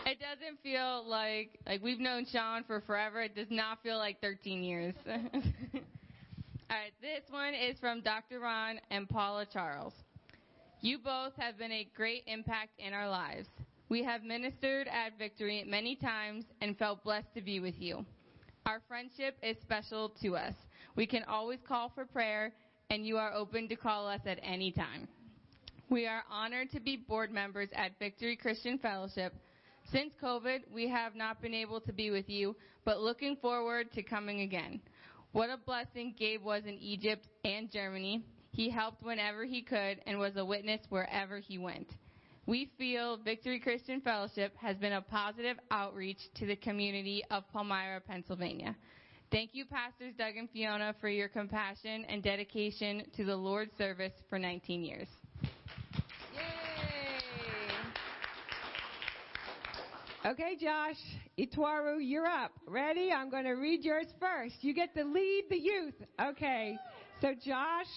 [0.04, 3.22] It doesn't feel like like we've known Sean for forever.
[3.22, 4.94] It does not feel like 13 years.
[5.06, 5.12] All
[6.70, 8.40] right, this one is from Dr.
[8.40, 9.92] Ron and Paula Charles.
[10.80, 13.46] You both have been a great impact in our lives.
[13.88, 18.04] We have ministered at Victory many times and felt blessed to be with you.
[18.66, 20.54] Our friendship is special to us.
[20.96, 22.52] We can always call for prayer,
[22.90, 25.06] and you are open to call us at any time.
[25.90, 29.34] We are honored to be board members at Victory Christian Fellowship.
[29.92, 34.02] Since COVID, we have not been able to be with you, but looking forward to
[34.02, 34.80] coming again.
[35.32, 38.24] What a blessing Gabe was in Egypt and Germany.
[38.52, 41.88] He helped whenever he could and was a witness wherever he went.
[42.46, 48.00] We feel Victory Christian Fellowship has been a positive outreach to the community of Palmyra,
[48.00, 48.74] Pennsylvania.
[49.30, 54.12] Thank you, Pastors Doug and Fiona, for your compassion and dedication to the Lord's service
[54.30, 55.08] for 19 years.
[60.24, 61.00] Okay, Josh,
[61.36, 62.52] Itwaru, you're up.
[62.68, 63.10] Ready?
[63.10, 64.54] I'm going to read yours first.
[64.60, 65.94] You get to lead the youth.
[66.20, 66.78] Okay.
[67.20, 67.88] So Josh,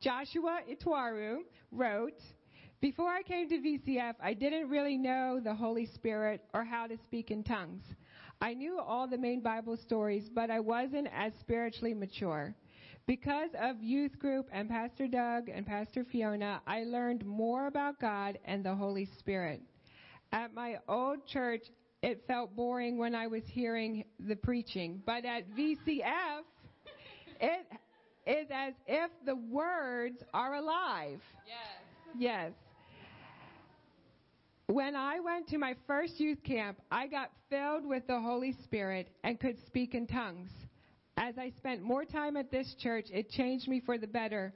[0.00, 2.20] Joshua Itwaru wrote,
[2.80, 6.96] before I came to VCF, I didn't really know the Holy Spirit or how to
[7.04, 7.84] speak in tongues.
[8.40, 12.56] I knew all the main Bible stories, but I wasn't as spiritually mature.
[13.06, 18.36] Because of youth group and Pastor Doug and Pastor Fiona, I learned more about God
[18.44, 19.62] and the Holy Spirit.
[20.32, 21.62] At my old church,
[22.02, 26.42] it felt boring when I was hearing the preaching, but at VCF,
[27.40, 27.66] it
[28.26, 31.20] is as if the words are alive.
[31.46, 32.12] Yes.
[32.18, 32.52] Yes.
[34.66, 39.08] When I went to my first youth camp, I got filled with the Holy Spirit
[39.24, 40.50] and could speak in tongues.
[41.16, 44.52] As I spent more time at this church, it changed me for the better.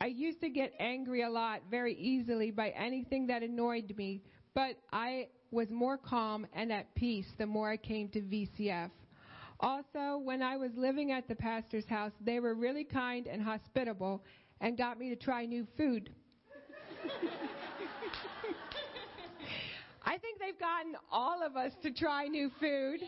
[0.00, 4.22] I used to get angry a lot very easily by anything that annoyed me,
[4.54, 8.90] but I was more calm and at peace the more I came to VCF.
[9.60, 14.24] Also, when I was living at the pastor's house, they were really kind and hospitable
[14.60, 16.10] and got me to try new food.
[20.04, 23.00] I think they've gotten all of us to try new food.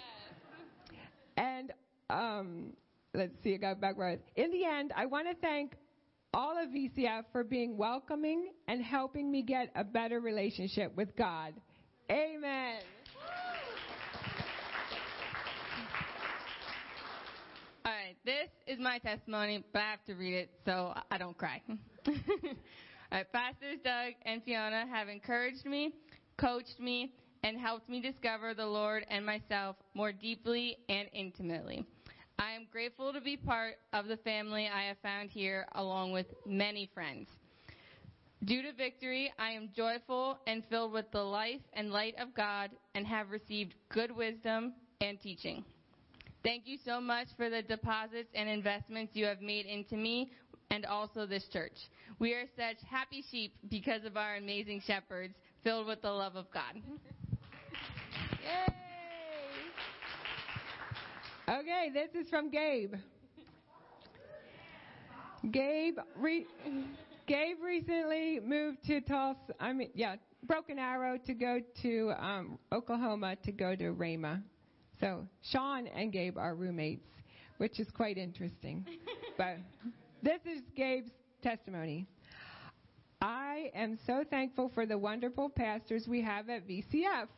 [1.37, 1.73] And
[2.09, 2.73] um,
[3.15, 4.21] let's see, I got back right.
[4.37, 5.75] In the end, I want to thank
[6.35, 11.55] all of VCF for being welcoming and helping me get a better relationship with God.
[12.11, 12.81] Amen.
[17.87, 21.39] All right, this is my testimony, but I have to read it so I don't
[21.39, 21.63] cry.
[21.69, 21.75] All
[23.13, 25.93] right, Pastors Doug and Fiona have encouraged me,
[26.37, 27.13] coached me,
[27.45, 31.87] and helped me discover the Lord and myself more deeply and intimately.
[32.39, 36.27] I am grateful to be part of the family I have found here, along with
[36.45, 37.29] many friends.
[38.45, 42.71] Due to victory, I am joyful and filled with the life and light of God
[42.95, 45.65] and have received good wisdom and teaching.
[46.43, 50.31] Thank you so much for the deposits and investments you have made into me
[50.71, 51.77] and also this church.
[52.19, 56.51] We are such happy sheep because of our amazing shepherds filled with the love of
[56.53, 56.75] God.
[58.43, 58.84] Yay!
[61.55, 62.95] Okay, this is from Gabe.
[65.53, 66.47] Gabe, re-
[67.29, 69.39] Gabe recently moved to Tulsa.
[69.61, 74.43] I mean, yeah, Broken Arrow to go to um, Oklahoma to go to Rhema.
[74.99, 77.07] So Sean and Gabe are roommates,
[77.59, 78.85] which is quite interesting.
[79.39, 79.59] but
[80.25, 82.09] this is Gabe's testimony.
[83.21, 87.29] I am so thankful for the wonderful pastors we have at VCF.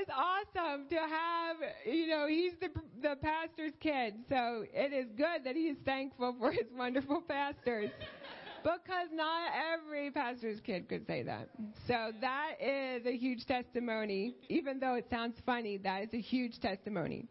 [0.00, 2.68] Is awesome to have, you know, he's the
[3.02, 4.14] the pastor's kid.
[4.28, 7.90] So it is good that he is thankful for his wonderful pastors.
[8.62, 11.48] Because not every pastor's kid could say that.
[11.86, 14.36] So that is a huge testimony.
[14.50, 17.26] Even though it sounds funny, that is a huge testimony.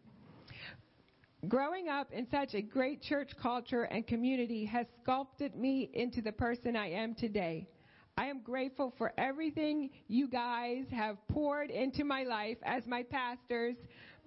[1.48, 6.32] Growing up in such a great church culture and community has sculpted me into the
[6.32, 7.68] person I am today.
[8.16, 13.76] I am grateful for everything you guys have poured into my life as my pastors,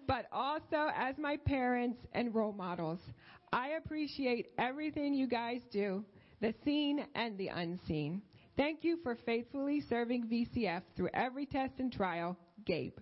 [0.07, 2.99] but also as my parents and role models.
[3.51, 6.03] I appreciate everything you guys do,
[6.41, 8.21] the seen and the unseen.
[8.57, 12.38] Thank you for faithfully serving VCF through every test and trial.
[12.65, 12.97] Gabe.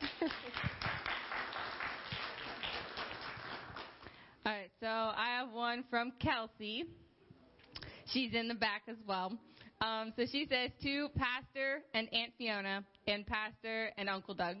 [4.46, 6.84] All right, so I have one from Kelsey.
[8.06, 9.32] She's in the back as well.
[9.80, 14.56] Um, so she says to Pastor and Aunt Fiona and Pastor and Uncle Doug,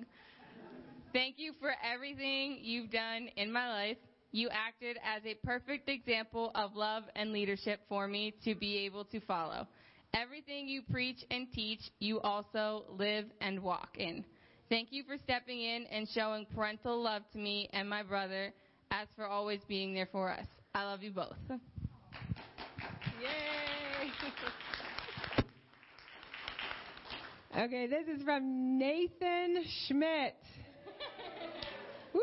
[1.12, 3.96] thank you for everything you've done in my life.
[4.30, 9.04] You acted as a perfect example of love and leadership for me to be able
[9.06, 9.66] to follow.
[10.14, 14.24] Everything you preach and teach, you also live and walk in.
[14.68, 18.52] Thank you for stepping in and showing parental love to me and my brother,
[18.90, 20.46] as for always being there for us.
[20.74, 21.36] I love you both.
[23.20, 24.10] Yay!
[27.56, 30.36] okay, this is from Nathan Schmidt.
[32.14, 32.22] Woo!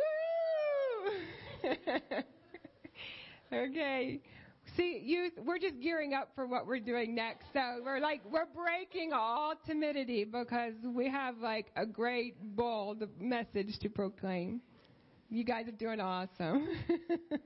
[3.53, 4.21] okay.
[4.75, 7.45] See, youth, we're just gearing up for what we're doing next.
[7.53, 13.79] So we're like, we're breaking all timidity because we have like a great, bold message
[13.81, 14.61] to proclaim.
[15.29, 16.67] You guys are doing awesome.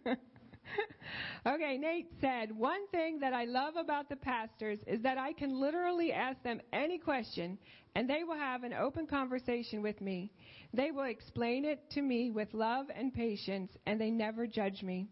[1.47, 5.59] okay, Nate said, One thing that I love about the pastors is that I can
[5.59, 7.57] literally ask them any question
[7.95, 10.31] and they will have an open conversation with me.
[10.73, 15.07] They will explain it to me with love and patience and they never judge me.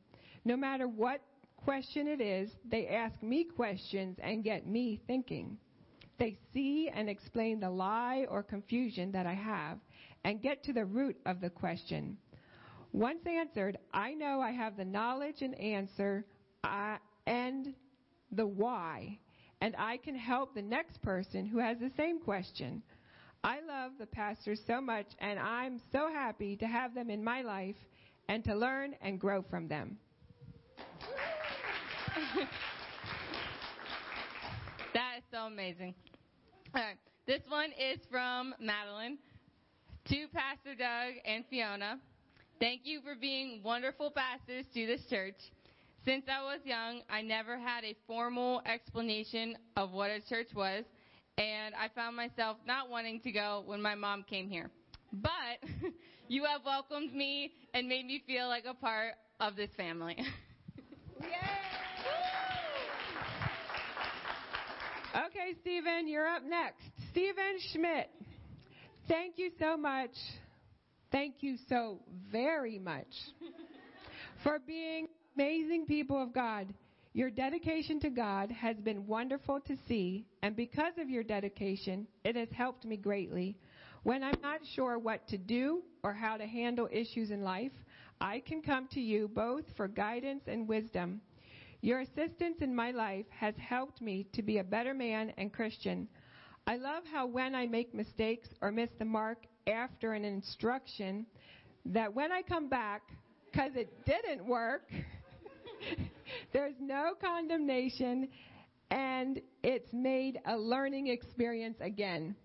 [0.45, 1.21] No matter what
[1.57, 5.57] question it is, they ask me questions and get me thinking.
[6.19, 9.79] They see and explain the lie or confusion that I have
[10.23, 12.17] and get to the root of the question.
[12.97, 16.25] Once answered, I know I have the knowledge and answer
[16.63, 17.75] uh, and
[18.31, 19.19] the why,
[19.61, 22.81] and I can help the next person who has the same question.
[23.43, 27.43] I love the pastors so much, and I'm so happy to have them in my
[27.43, 27.75] life
[28.29, 29.99] and to learn and grow from them.
[34.95, 35.93] that is so amazing.
[36.73, 39.19] All right, this one is from Madeline
[40.05, 41.99] to Pastor Doug and Fiona.
[42.59, 45.35] Thank you for being wonderful pastors to this church.
[46.03, 50.83] Since I was young, I never had a formal explanation of what a church was,
[51.37, 54.71] and I found myself not wanting to go when my mom came here.
[55.13, 55.69] But
[56.27, 60.17] you have welcomed me and made me feel like a part of this family.
[65.15, 66.83] Okay, Stephen, you're up next.
[67.09, 68.09] Stephen Schmidt.
[69.07, 70.11] Thank you so much.
[71.11, 71.99] Thank you so
[72.29, 73.07] very much
[74.43, 76.73] for being amazing people of God.
[77.13, 82.35] Your dedication to God has been wonderful to see, and because of your dedication, it
[82.35, 83.55] has helped me greatly.
[84.03, 87.71] When I'm not sure what to do or how to handle issues in life,
[88.19, 91.21] I can come to you both for guidance and wisdom.
[91.81, 96.07] Your assistance in my life has helped me to be a better man and Christian.
[96.67, 101.25] I love how when I make mistakes or miss the mark after an instruction,
[101.85, 103.01] that when I come back,
[103.51, 104.89] because it didn't work,
[106.53, 108.29] there's no condemnation
[108.89, 112.35] and it's made a learning experience again.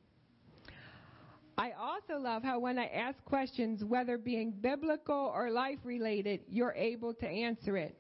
[1.58, 6.72] I also love how when I ask questions, whether being biblical or life related, you're
[6.72, 7.96] able to answer it.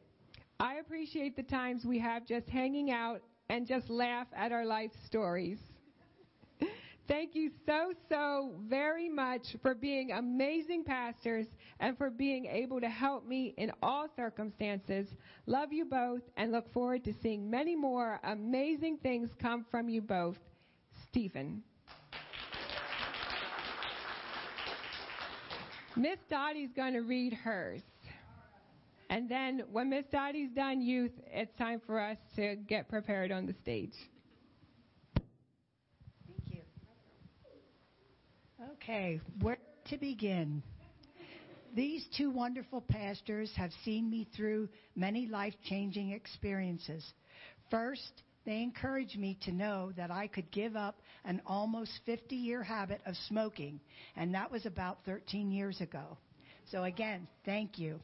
[0.58, 4.90] I appreciate the times we have just hanging out and just laugh at our life
[5.06, 5.58] stories.
[7.12, 11.44] Thank you so, so very much for being amazing pastors
[11.78, 15.08] and for being able to help me in all circumstances.
[15.44, 20.00] Love you both and look forward to seeing many more amazing things come from you
[20.00, 20.38] both.
[21.06, 21.62] Stephen.
[25.94, 27.82] Miss Dottie's going to read hers.
[29.10, 33.44] And then when Miss Dottie's done youth, it's time for us to get prepared on
[33.44, 33.92] the stage.
[36.26, 36.62] Thank you.
[38.82, 39.58] Okay, where
[39.90, 40.60] to begin?
[41.72, 47.04] These two wonderful pastors have seen me through many life changing experiences.
[47.70, 52.64] First, they encouraged me to know that I could give up an almost 50 year
[52.64, 53.78] habit of smoking,
[54.16, 56.18] and that was about 13 years ago.
[56.72, 58.00] So, again, thank you.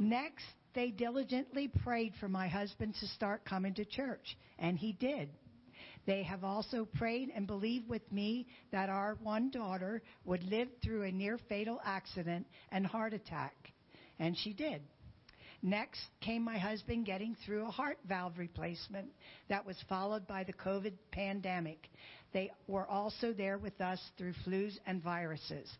[0.00, 5.28] Next, they diligently prayed for my husband to start coming to church, and he did.
[6.06, 11.02] They have also prayed and believed with me that our one daughter would live through
[11.02, 13.54] a near fatal accident and heart attack,
[14.18, 14.82] and she did.
[15.62, 19.08] Next came my husband getting through a heart valve replacement
[19.48, 21.88] that was followed by the COVID pandemic.
[22.32, 25.70] They were also there with us through flus and viruses.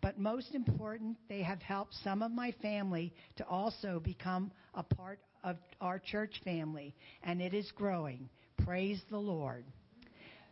[0.00, 5.18] But most important, they have helped some of my family to also become a part
[5.44, 8.30] of our church family, and it is growing.
[8.64, 9.64] Praise the Lord.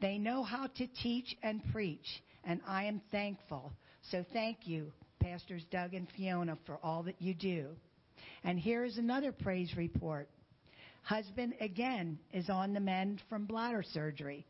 [0.01, 3.73] They know how to teach and preach, and I am thankful.
[4.11, 7.69] So thank you, Pastors Doug and Fiona, for all that you do.
[8.45, 10.29] And here is another praise report.
[11.03, 14.47] Husband again is on the mend from bladder surgery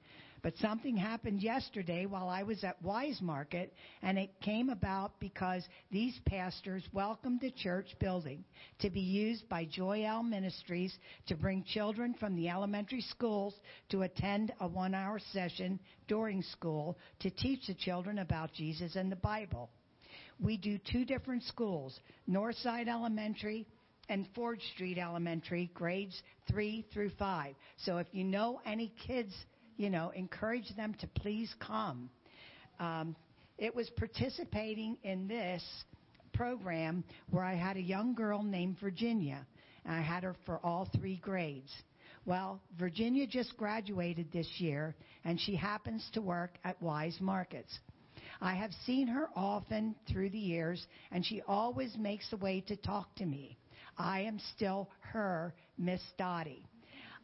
[0.47, 5.66] But something happened yesterday while I was at Weis Market, and it came about because
[5.90, 8.44] these pastors welcomed the church building
[8.78, 10.97] to be used by Joyelle Ministries
[11.27, 13.55] to bring children from the elementary schools
[13.89, 19.10] to attend a one hour session during school to teach the children about Jesus and
[19.10, 19.68] the Bible.
[20.39, 21.98] We do two different schools,
[22.31, 23.66] Northside Elementary
[24.09, 27.56] and Ford Street Elementary, grades three through five.
[27.78, 29.35] So if you know any kids
[29.76, 32.10] you know, encourage them to please come.
[32.78, 33.16] Um,
[33.58, 35.62] it was participating in this
[36.34, 39.46] program where I had a young girl named Virginia,
[39.84, 41.72] and I had her for all three grades.
[42.26, 44.94] Well, Virginia just graduated this year,
[45.24, 47.78] and she happens to work at Weis Markets.
[48.40, 52.76] I have seen her often through the years, and she always makes a way to
[52.76, 53.56] talk to me.
[53.96, 56.64] I am still her Miss Dottie.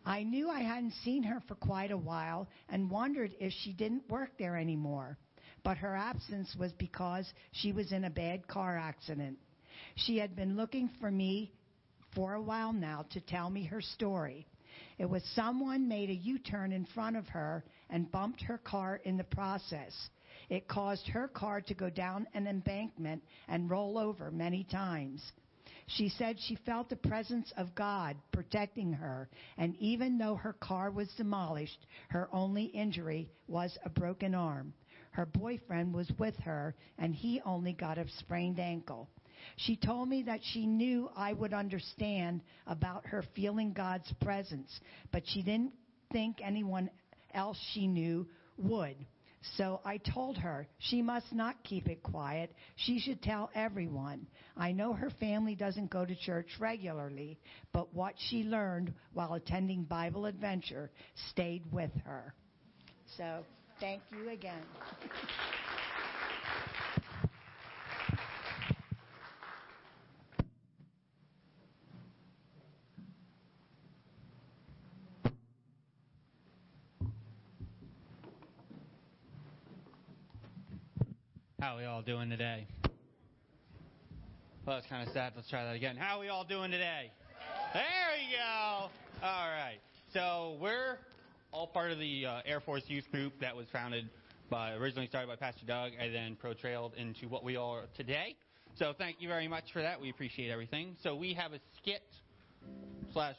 [0.05, 4.09] I knew I hadn't seen her for quite a while and wondered if she didn't
[4.11, 5.19] work there anymore.
[5.63, 9.39] But her absence was because she was in a bad car accident.
[9.95, 11.53] She had been looking for me
[12.15, 14.47] for a while now to tell me her story.
[14.99, 19.01] It was someone made a U turn in front of her and bumped her car
[19.05, 19.93] in the process.
[20.49, 25.33] It caused her car to go down an embankment and roll over many times.
[25.87, 30.91] She said she felt the presence of God protecting her, and even though her car
[30.91, 34.75] was demolished, her only injury was a broken arm.
[35.11, 39.09] Her boyfriend was with her, and he only got a sprained ankle.
[39.57, 44.81] She told me that she knew I would understand about her feeling God's presence,
[45.11, 45.75] but she didn't
[46.13, 46.89] think anyone
[47.35, 48.27] else she knew
[48.57, 48.97] would.
[49.57, 52.55] So I told her she must not keep it quiet.
[52.77, 54.27] She should tell everyone.
[54.57, 57.39] I know her family doesn't go to church regularly,
[57.73, 60.91] but what she learned while attending Bible Adventure
[61.31, 62.35] stayed with her.
[63.17, 63.45] So
[63.81, 64.63] thank you again.
[81.73, 82.67] How we all doing today?
[84.67, 85.33] Well, that's kind of sad.
[85.35, 85.97] Let's try that again.
[85.97, 87.11] How are we all doing today?
[87.73, 87.83] There
[88.15, 88.91] we go.
[89.27, 89.79] All right.
[90.13, 90.99] So we're
[91.51, 94.11] all part of the uh, Air Force Youth Group that was founded
[94.51, 98.37] by, originally started by Pastor Doug and then pro-trailed into what we are today.
[98.79, 99.99] So thank you very much for that.
[99.99, 100.97] We appreciate everything.
[101.03, 102.03] So we have a skit
[103.15, 103.37] slash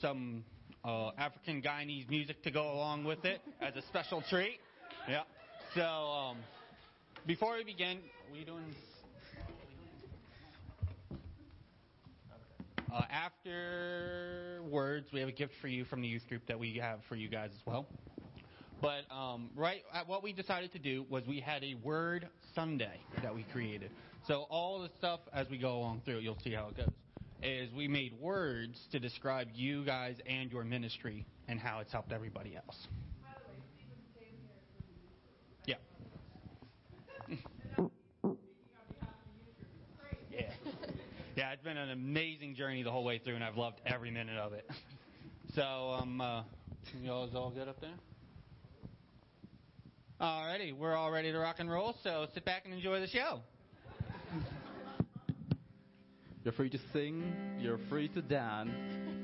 [0.00, 0.42] some
[0.86, 4.58] uh, African Guyanese music to go along with it as a special treat.
[5.06, 5.24] Yeah.
[5.74, 6.38] So um,
[7.26, 7.98] before we begin,
[8.32, 8.74] we doing?
[12.92, 17.00] Uh, afterwards, we have a gift for you from the youth group that we have
[17.08, 17.86] for you guys as well.
[18.80, 23.00] But um, right, at what we decided to do was we had a word sundae
[23.22, 23.90] that we created.
[24.28, 26.90] So all the stuff as we go along through, you'll see how it goes.
[27.42, 32.12] Is we made words to describe you guys and your ministry and how it's helped
[32.12, 32.86] everybody else.
[35.66, 35.76] Yeah.
[40.30, 40.52] Yeah.
[41.36, 44.36] Yeah, it's been an amazing journey the whole way through, and I've loved every minute
[44.36, 44.68] of it.
[45.54, 45.62] So,
[46.00, 46.42] um, uh,
[47.00, 47.94] you all is all good up there?
[50.20, 53.40] Alrighty, we're all ready to rock and roll, so sit back and enjoy the show.
[56.42, 59.23] You're free to sing, you're free to dance.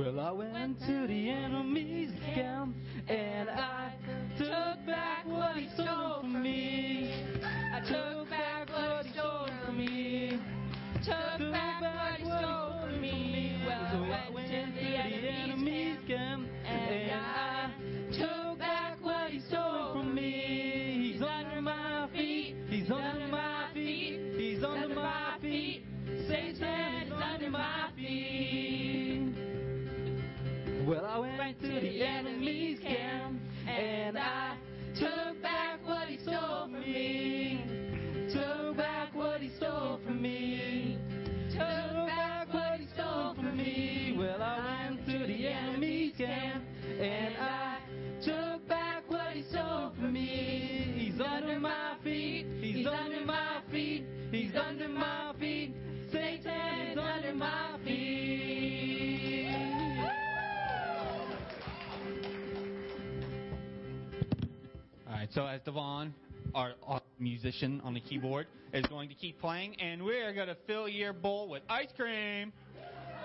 [0.00, 2.74] Well, I went to the enemy's camp
[3.06, 3.92] and I
[4.38, 7.12] took back what he stole from me.
[7.44, 10.40] I took back what he stole from me.
[11.04, 11.79] Took back
[65.32, 66.14] so as Devon,
[66.54, 66.72] our,
[67.18, 71.12] musician on the keyboard, is going to keep playing, and we're going to fill your
[71.12, 72.52] bowl with ice cream.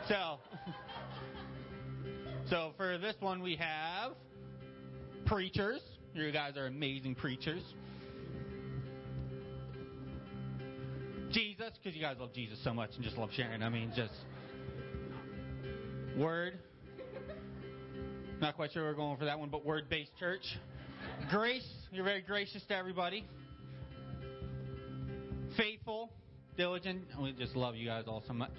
[0.07, 0.37] So,
[2.49, 4.13] so for this one, we have
[5.25, 5.81] preachers.
[6.13, 7.63] You guys are amazing preachers.
[11.31, 13.63] Jesus, because you guys love Jesus so much and just love sharing.
[13.63, 14.13] I mean, just
[16.17, 16.59] word.
[18.39, 20.43] Not quite sure we're going for that one, but word-based church.
[21.29, 23.25] Grace, you're very gracious to everybody.
[25.55, 26.11] Faithful,
[26.57, 27.03] diligent.
[27.21, 28.51] We just love you guys all so much.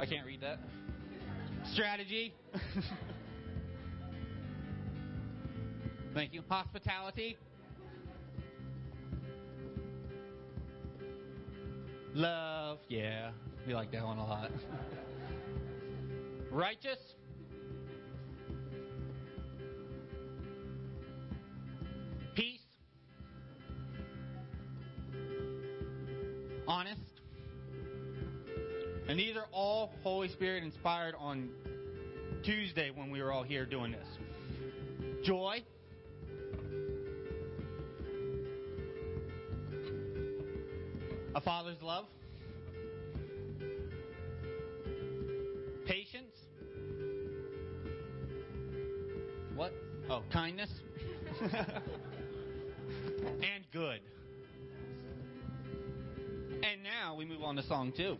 [0.00, 0.58] I can't read that.
[1.72, 2.34] Strategy.
[6.14, 6.42] Thank you.
[6.48, 7.36] Hospitality.
[12.14, 12.78] Love.
[12.88, 13.30] Yeah,
[13.66, 14.50] we like that one a lot.
[16.50, 16.98] Righteous.
[30.24, 31.50] Holy Spirit inspired on
[32.42, 34.06] Tuesday when we were all here doing this.
[35.22, 35.62] Joy.
[41.34, 42.06] A father's love.
[45.84, 46.34] Patience.
[49.54, 49.74] What?
[50.08, 50.70] Oh, kindness.
[51.42, 51.52] and
[53.74, 54.00] good.
[56.62, 58.16] And now we move on to song two.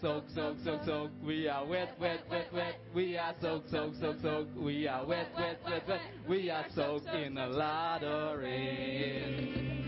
[0.00, 1.24] Soak, soak, soaked, soaked.
[1.24, 4.56] We are wet, wet, wet, wet, we are soaked, soaked, soaked, soaked.
[4.56, 9.84] We are wet, wet, wet, wet, we are soaked in a lot of rain.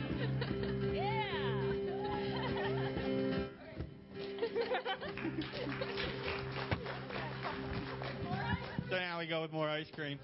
[8.88, 10.18] So now we go with more ice cream.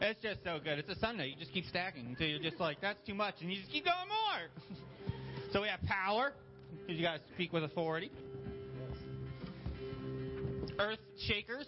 [0.00, 0.78] It's just so good.
[0.78, 1.28] It's a sundae.
[1.28, 3.84] You just keep stacking until you're just like, that's too much, and you just keep
[3.84, 5.12] going more.
[5.52, 6.32] so we have power,
[6.80, 8.10] because you guys speak with authority.
[10.78, 11.66] Earth shakers.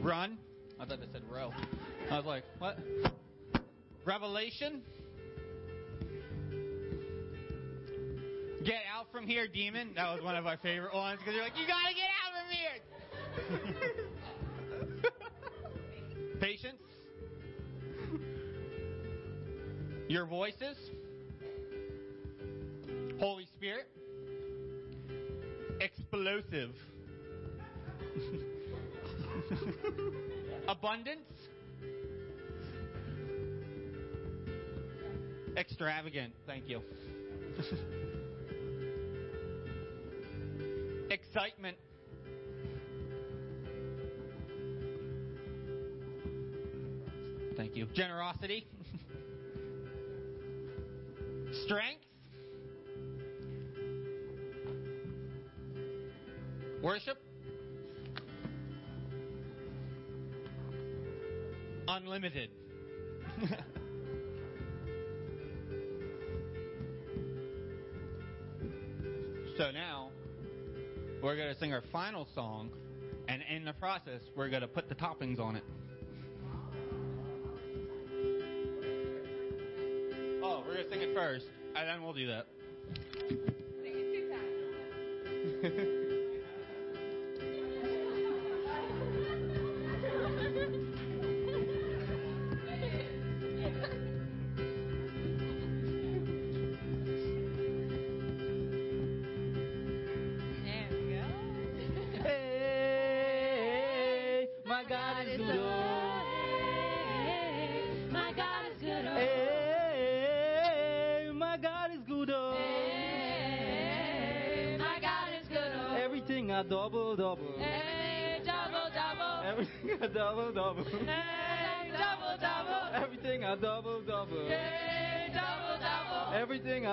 [0.00, 0.38] Run.
[0.80, 1.52] I thought they said row.
[2.10, 2.78] I was like, what?
[4.04, 4.82] Revelation.
[8.64, 9.90] Get out from here, demon.
[9.96, 12.48] That was one of my favorite ones because you're like, you gotta get out from
[12.56, 12.80] here.
[16.40, 16.82] Patience.
[20.08, 20.76] Your voices.
[23.18, 23.88] Holy Spirit.
[26.14, 26.74] Explosive.
[30.68, 31.20] Abundance.
[35.56, 36.34] Extravagant.
[36.46, 36.82] Thank you.
[41.08, 41.78] Excitement.
[47.56, 47.86] Thank you.
[47.94, 48.66] Generosity.
[51.64, 52.01] Strength.
[56.92, 57.16] Worship.
[61.88, 62.50] Unlimited.
[69.56, 70.10] so now,
[71.22, 72.68] we're going to sing our final song,
[73.26, 75.64] and in the process, we're going to put the toppings on it.
[80.42, 82.46] Oh, we're going to sing it first, and then we'll do that.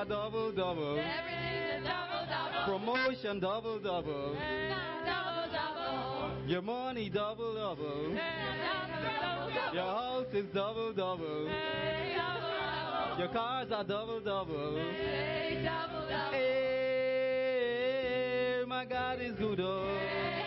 [0.02, 0.96] a double double.
[0.96, 2.64] Double, double.
[2.66, 4.36] Promotion double double.
[5.06, 6.48] Double, double.
[6.48, 8.12] Your money double double.
[8.12, 8.20] Hey,
[8.64, 9.76] double, double.
[9.76, 11.46] Your house is double double.
[11.46, 11.52] Double,
[12.16, 13.20] double.
[13.20, 14.78] Your cars are double double.
[14.78, 16.32] Hey, double, double.
[16.32, 17.74] Hey,
[18.68, 19.60] my God is good.
[19.60, 20.39] Oh.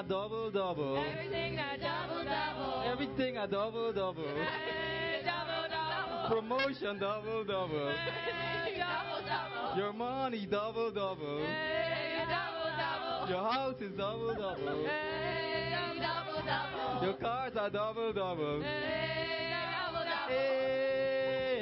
[0.00, 0.96] A double double.
[0.96, 2.82] Everything a double, double.
[2.90, 4.24] Everything a double double.
[4.24, 6.28] Hey, double, double.
[6.40, 7.90] Promotion double double.
[7.90, 9.76] Hey, double, double.
[9.78, 11.40] Your money double double.
[11.44, 13.28] Hey, double, double.
[13.28, 14.86] Your house is double double.
[14.86, 15.70] Hey,
[16.00, 17.04] double, double.
[17.06, 18.62] Your cars are double double.
[18.62, 20.34] Hey, double, double.
[20.34, 21.60] Hey,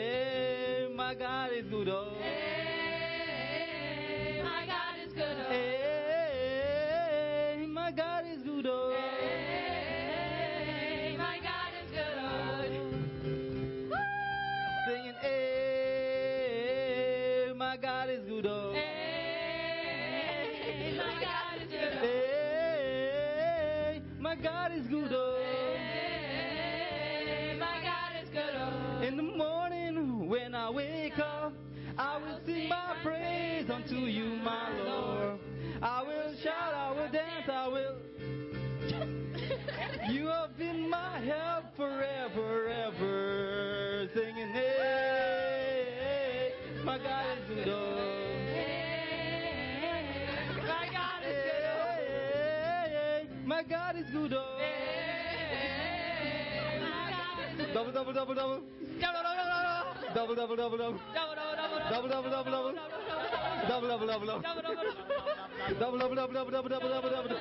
[0.94, 1.88] my God is good.
[1.88, 2.14] Oh.
[2.20, 3.62] Hey,
[4.44, 5.36] my God is good.
[5.48, 5.77] Hey,
[7.88, 8.66] my God is good.
[8.66, 8.94] Oh.
[9.18, 12.70] Hey, my God is good.
[14.86, 16.34] Singing, hey,
[17.56, 18.44] my God is good.
[18.44, 18.74] Oh.
[18.74, 18.82] Hey,
[20.98, 21.92] my God is good.
[22.02, 25.10] Hey, my God is good.
[25.10, 25.42] Oh.
[25.78, 28.54] Hey, my God is good.
[28.54, 29.00] Oh.
[29.02, 31.54] In the morning when I wake up,
[31.96, 34.87] I will sing my praise unto you, my Lord.
[35.80, 37.94] I will shout, I will dance, I will.
[40.12, 44.08] you have been my help forever, ever.
[44.12, 46.52] Singing, hey,
[46.84, 47.68] my God is good.
[47.68, 48.24] Oh.
[50.66, 51.62] My God is good.
[52.50, 54.32] Hey, my God is good.
[54.34, 54.58] Oh.
[57.72, 58.62] Double, double, double, double.
[59.00, 59.22] Double,
[60.34, 60.98] double, double, double.
[61.88, 62.74] Double, double, double, double.
[63.68, 64.26] Double, double, double,
[65.78, 65.98] double.
[65.98, 66.50] Double, double, double, double.
[66.50, 67.38] Double, double, double, double, double,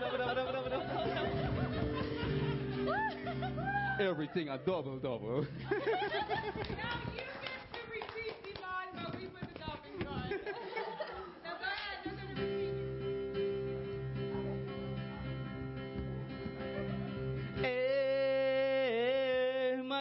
[0.00, 1.00] double, double, double, double.
[4.00, 5.46] Everything a double, double.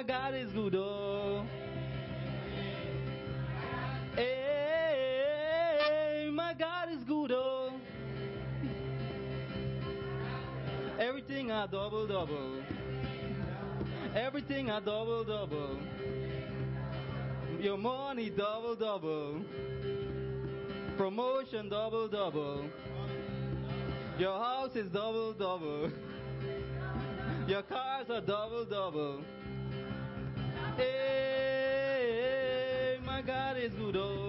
[0.07, 0.75] God is good.
[0.75, 1.08] Oh.
[11.59, 12.63] A double double.
[14.15, 15.77] Everything a double double.
[17.59, 19.41] Your money double double.
[20.95, 22.63] Promotion double double.
[24.17, 25.91] Your house is double double.
[27.45, 29.21] Your cars are double double.
[30.77, 32.19] Hey,
[33.05, 33.97] my God is good.
[33.97, 34.28] Oh.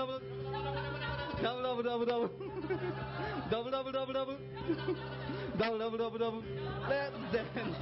[0.00, 0.20] Double,
[1.42, 2.30] double, double, double.
[3.50, 4.36] Double, double, double, double.
[5.58, 6.18] Double, double, double, double.
[6.18, 6.42] Double.
[6.88, 7.76] Let's dance.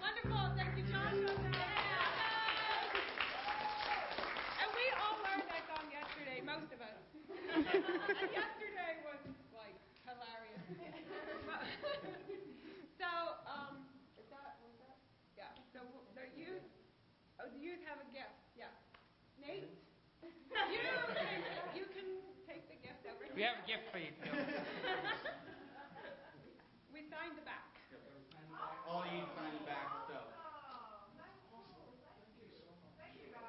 [0.00, 0.56] Wonderful.
[0.56, 1.83] Thank you, Joshua.
[6.54, 7.02] Most of us.
[8.30, 9.18] yesterday was
[9.50, 9.74] like
[10.06, 10.62] hilarious.
[13.00, 13.10] so,
[13.42, 13.82] um,
[14.14, 14.94] is that, was that?
[15.34, 15.50] Yeah.
[15.74, 15.82] So
[16.14, 16.62] the youth,
[17.42, 18.38] oh, the youth have a gift.
[18.54, 18.70] Yeah.
[19.42, 19.66] Nate?
[20.22, 20.78] You,
[21.74, 22.06] you can
[22.46, 23.50] take the gift over We here.
[23.50, 24.30] have a gift for you, too.
[26.94, 27.66] We signed the back.
[28.86, 30.14] All you sign back, so.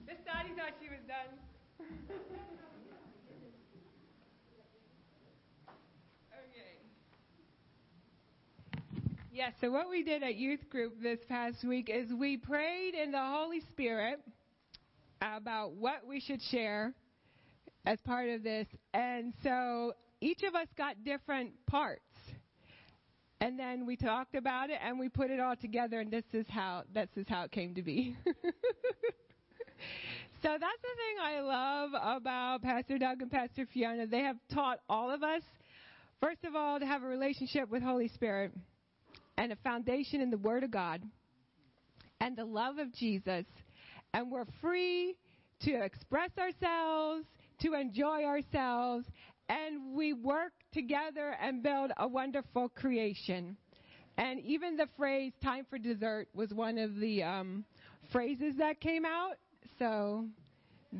[0.05, 1.27] Miss Dottie thought she was done.
[6.31, 6.79] okay.
[9.33, 13.11] Yes, so what we did at youth group this past week is we prayed in
[13.11, 14.21] the Holy Spirit
[15.21, 16.93] about what we should share
[17.85, 18.67] as part of this.
[18.93, 21.99] And so each of us got different parts.
[23.41, 26.45] And then we talked about it and we put it all together and this is
[26.47, 28.15] how this is how it came to be.
[30.43, 34.05] So that's the thing I love about Pastor Doug and Pastor Fiona.
[34.05, 35.41] They have taught all of us,
[36.19, 38.51] first of all, to have a relationship with Holy Spirit
[39.37, 41.01] and a foundation in the Word of God
[42.19, 43.45] and the love of Jesus.
[44.13, 45.15] And we're free
[45.61, 47.25] to express ourselves,
[47.61, 49.05] to enjoy ourselves,
[49.47, 53.55] and we work together and build a wonderful creation.
[54.17, 57.63] And even the phrase "time for dessert" was one of the um,
[58.11, 59.37] phrases that came out.
[59.79, 60.25] So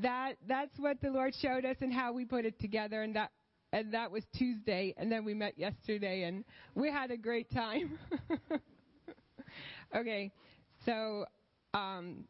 [0.01, 3.31] that that's what the Lord showed us and how we put it together, and that
[3.71, 6.43] and that was Tuesday, and then we met yesterday, and
[6.75, 7.97] we had a great time.
[9.95, 10.31] okay,
[10.85, 11.25] so
[11.73, 12.23] um,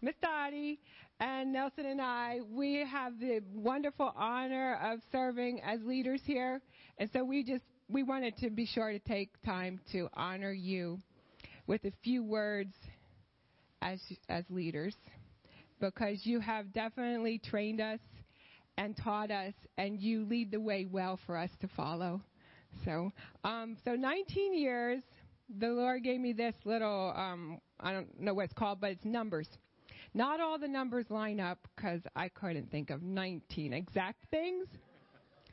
[0.00, 0.80] Miss Dottie
[1.20, 6.60] and Nelson and I, we have the wonderful honor of serving as leaders here,
[6.98, 10.98] and so we just we wanted to be sure to take time to honor you
[11.66, 12.74] with a few words
[13.82, 14.94] as as leaders
[15.90, 18.00] because you have definitely trained us
[18.76, 22.20] and taught us and you lead the way well for us to follow.
[22.84, 23.12] So
[23.44, 25.02] um so 19 years
[25.60, 29.04] the lord gave me this little um i don't know what it's called but it's
[29.04, 29.48] numbers.
[30.16, 34.66] Not all the numbers line up because i couldn't think of 19 exact things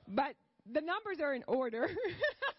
[0.08, 0.34] but
[0.72, 1.90] the numbers are in order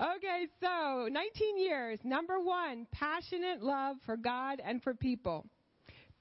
[0.00, 1.98] Okay, so 19 years.
[2.04, 5.44] Number one, passionate love for God and for people.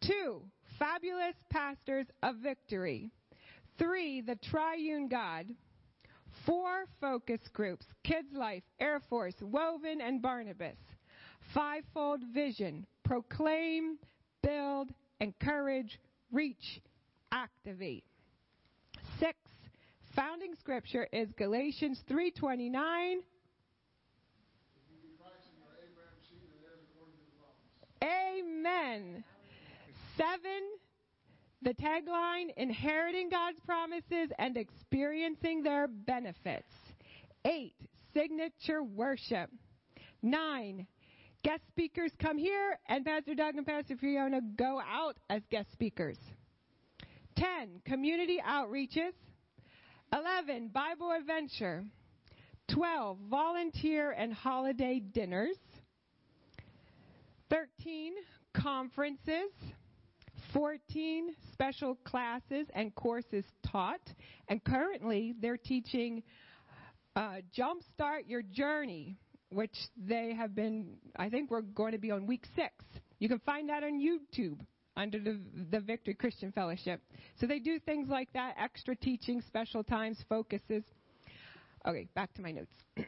[0.01, 0.41] Two,
[0.79, 3.11] fabulous pastors of victory.
[3.77, 5.45] Three, the triune God.
[6.43, 10.77] Four focus groups Kids Life, Air Force, Woven, and Barnabas.
[11.53, 13.99] Fivefold vision proclaim,
[14.41, 14.89] build,
[15.19, 15.99] encourage,
[16.31, 16.81] reach,
[17.31, 18.05] activate.
[19.19, 19.37] Six,
[20.15, 23.19] founding scripture is Galatians 3:29
[28.03, 29.23] Amen.
[30.15, 30.63] Seven,
[31.61, 36.71] the tagline inheriting God's promises and experiencing their benefits.
[37.45, 37.75] Eight,
[38.13, 39.49] signature worship.
[40.21, 40.87] Nine,
[41.43, 46.17] guest speakers come here, and Pastor Doug and Pastor Fiona go out as guest speakers.
[47.35, 49.13] Ten, community outreaches.
[50.11, 51.83] Eleven, Bible adventure.
[52.67, 55.55] Twelve, volunteer and holiday dinners.
[57.49, 58.13] 13
[58.53, 59.51] conferences,
[60.53, 64.01] 14 special classes and courses taught,
[64.47, 66.23] and currently they're teaching
[67.15, 69.17] uh, Jumpstart Your Journey,
[69.49, 72.73] which they have been, I think we're going to be on week six.
[73.19, 74.59] You can find that on YouTube
[74.95, 75.39] under the,
[75.71, 77.01] the Victory Christian Fellowship.
[77.39, 80.83] So they do things like that, extra teaching, special times, focuses.
[81.87, 82.73] Okay, back to my notes.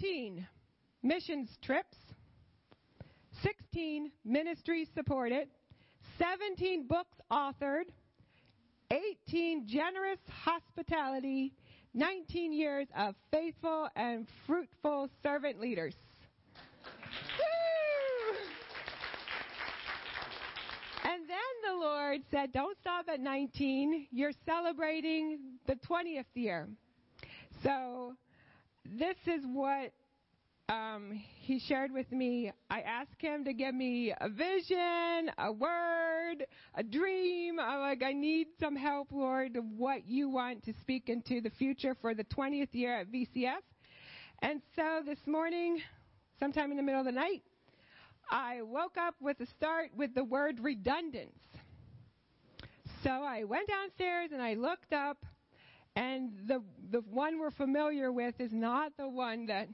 [0.00, 0.46] 15
[1.02, 1.96] missions trips,
[3.42, 5.48] 16 ministries supported,
[6.18, 7.84] 17 books authored,
[8.90, 11.52] 18 generous hospitality,
[11.94, 15.94] 19 years of faithful and fruitful servant leaders.
[21.02, 24.08] And then the Lord said, Don't stop at 19.
[24.12, 26.68] You're celebrating the 20th year.
[27.62, 28.14] So,
[28.84, 29.92] this is what
[30.70, 36.46] um, he shared with me, I asked him to give me a vision, a word,
[36.76, 37.58] a dream.
[37.58, 41.50] I'm like, I need some help, Lord, of what you want to speak into the
[41.50, 43.62] future for the 20th year at VCF.
[44.42, 45.80] And so this morning,
[46.38, 47.42] sometime in the middle of the night,
[48.30, 51.40] I woke up with a start with the word redundance.
[53.02, 55.24] So I went downstairs and I looked up,
[55.96, 59.68] and the the one we're familiar with is not the one that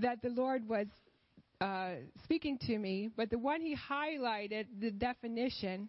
[0.00, 0.86] that the Lord was
[1.60, 1.94] uh,
[2.24, 5.88] speaking to me, but the one he highlighted, the definition,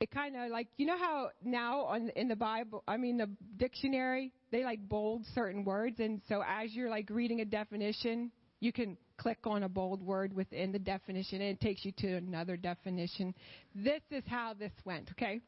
[0.00, 3.28] it kind of like you know how now on in the Bible, I mean the
[3.56, 8.30] dictionary, they like bold certain words, and so as you're like reading a definition,
[8.60, 12.14] you can click on a bold word within the definition, and it takes you to
[12.14, 13.34] another definition.
[13.74, 15.10] This is how this went.
[15.12, 15.40] Okay,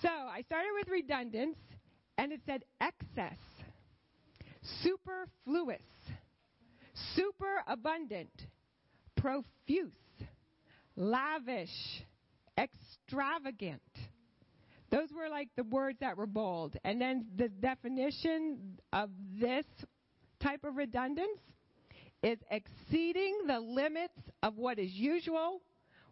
[0.00, 1.58] so I started with redundance,
[2.16, 3.38] and it said excess,
[4.82, 5.82] superfluous
[7.14, 8.30] super abundant,
[9.16, 9.92] profuse,
[10.96, 12.04] lavish,
[12.58, 13.82] extravagant.
[14.90, 16.76] Those were like the words that were bold.
[16.84, 19.66] And then the definition of this
[20.40, 21.40] type of redundance
[22.22, 25.60] is exceeding the limits of what is usual,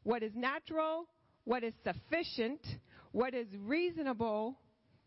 [0.03, 1.07] what is natural,
[1.45, 2.61] what is sufficient,
[3.13, 4.57] what is reasonable,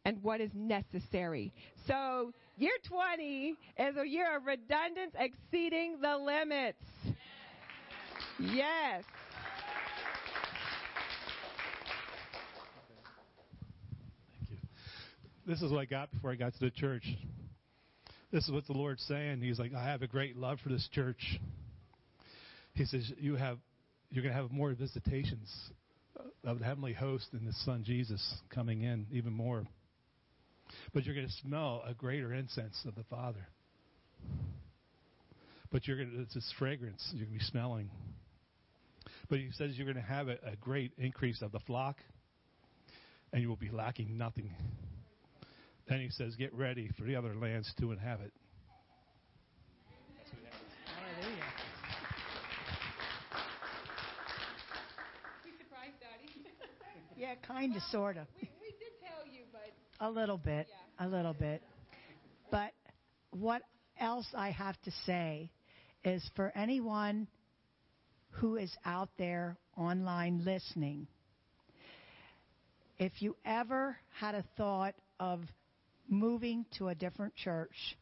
[0.06, 1.54] and what is necessary.
[1.88, 6.78] So, year 20 is a year of redundance exceeding the limits.
[8.38, 9.04] Yes.
[14.38, 14.58] Thank you.
[15.48, 17.04] This is what I got before I got to the church.
[18.32, 19.42] This is what the Lord's saying.
[19.42, 21.40] He's like, I have a great love for this church.
[22.76, 23.58] He says, You have
[24.12, 25.50] you're gonna have more visitations
[26.44, 28.22] of the heavenly host and his son Jesus
[28.54, 29.66] coming in even more.
[30.94, 33.48] But you're gonna smell a greater incense of the Father.
[35.72, 37.90] But you're gonna it's this fragrance you're gonna be smelling.
[39.30, 41.98] But he says you're gonna have a, a great increase of the flock
[43.32, 44.52] and you will be lacking nothing.
[45.88, 48.32] Then he says, Get ready for the other lands to inhabit.
[50.86, 51.50] Hallelujah.
[55.46, 56.46] You surprised, Daddy?
[57.18, 58.28] Yeah, kind of, sort of.
[58.40, 60.68] we, we did tell you, but A little bit,
[61.00, 61.62] a little bit.
[62.50, 62.72] But
[63.32, 63.62] what
[64.00, 65.52] else I have to say
[66.06, 67.28] is for anyone
[68.32, 71.08] who is out there online listening,
[72.98, 75.42] if you ever had a thought of
[76.08, 77.98] moving to a different church,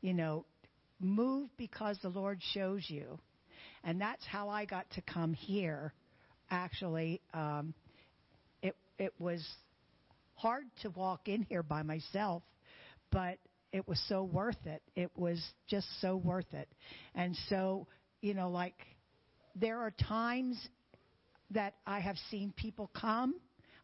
[0.00, 0.46] you know,
[1.00, 3.18] move because the Lord shows you.
[3.84, 5.92] And that's how I got to come here.
[6.50, 7.74] Actually, um,
[8.62, 9.46] it it was
[10.42, 12.42] hard to walk in here by myself,
[13.12, 13.38] but
[13.72, 14.82] it was so worth it.
[14.96, 16.68] It was just so worth it.
[17.14, 17.86] And so,
[18.20, 18.74] you know, like
[19.54, 20.58] there are times
[21.52, 23.36] that I have seen people come,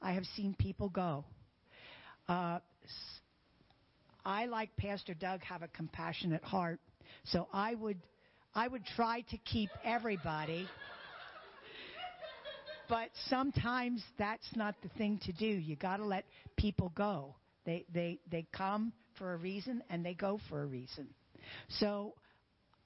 [0.02, 1.24] I have seen people go.
[2.28, 2.58] Uh,
[4.24, 6.80] I, like Pastor Doug, have a compassionate heart,
[7.26, 7.98] so I would,
[8.54, 10.66] I would try to keep everybody.
[12.88, 15.46] But sometimes that's not the thing to do.
[15.46, 16.24] You got to let
[16.56, 17.34] people go.
[17.64, 21.08] They they they come for a reason and they go for a reason.
[21.80, 22.14] So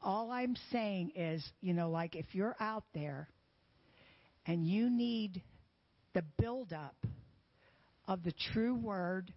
[0.02, 3.28] all I'm saying is, you know, like if you're out there
[4.46, 5.42] and you need
[6.14, 6.96] the buildup
[8.08, 9.32] of the true word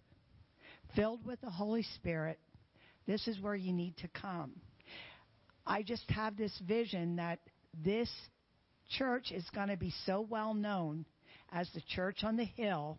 [0.96, 2.38] filled with the Holy Spirit,
[3.06, 4.52] this is where you need to come.
[5.66, 7.38] I just have this vision that
[7.84, 8.10] this
[8.88, 11.04] church is going to be so well known
[11.52, 12.98] as the church on the hill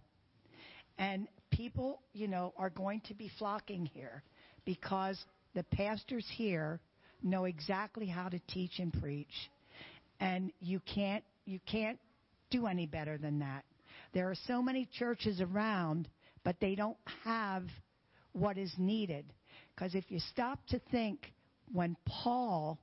[0.97, 4.23] and people, you know, are going to be flocking here
[4.65, 5.17] because
[5.53, 6.79] the pastors here
[7.23, 9.49] know exactly how to teach and preach.
[10.19, 11.99] And you can't you can't
[12.49, 13.63] do any better than that.
[14.13, 16.07] There are so many churches around,
[16.43, 17.63] but they don't have
[18.33, 19.25] what is needed.
[19.75, 21.31] Because if you stop to think
[21.71, 22.79] when Paul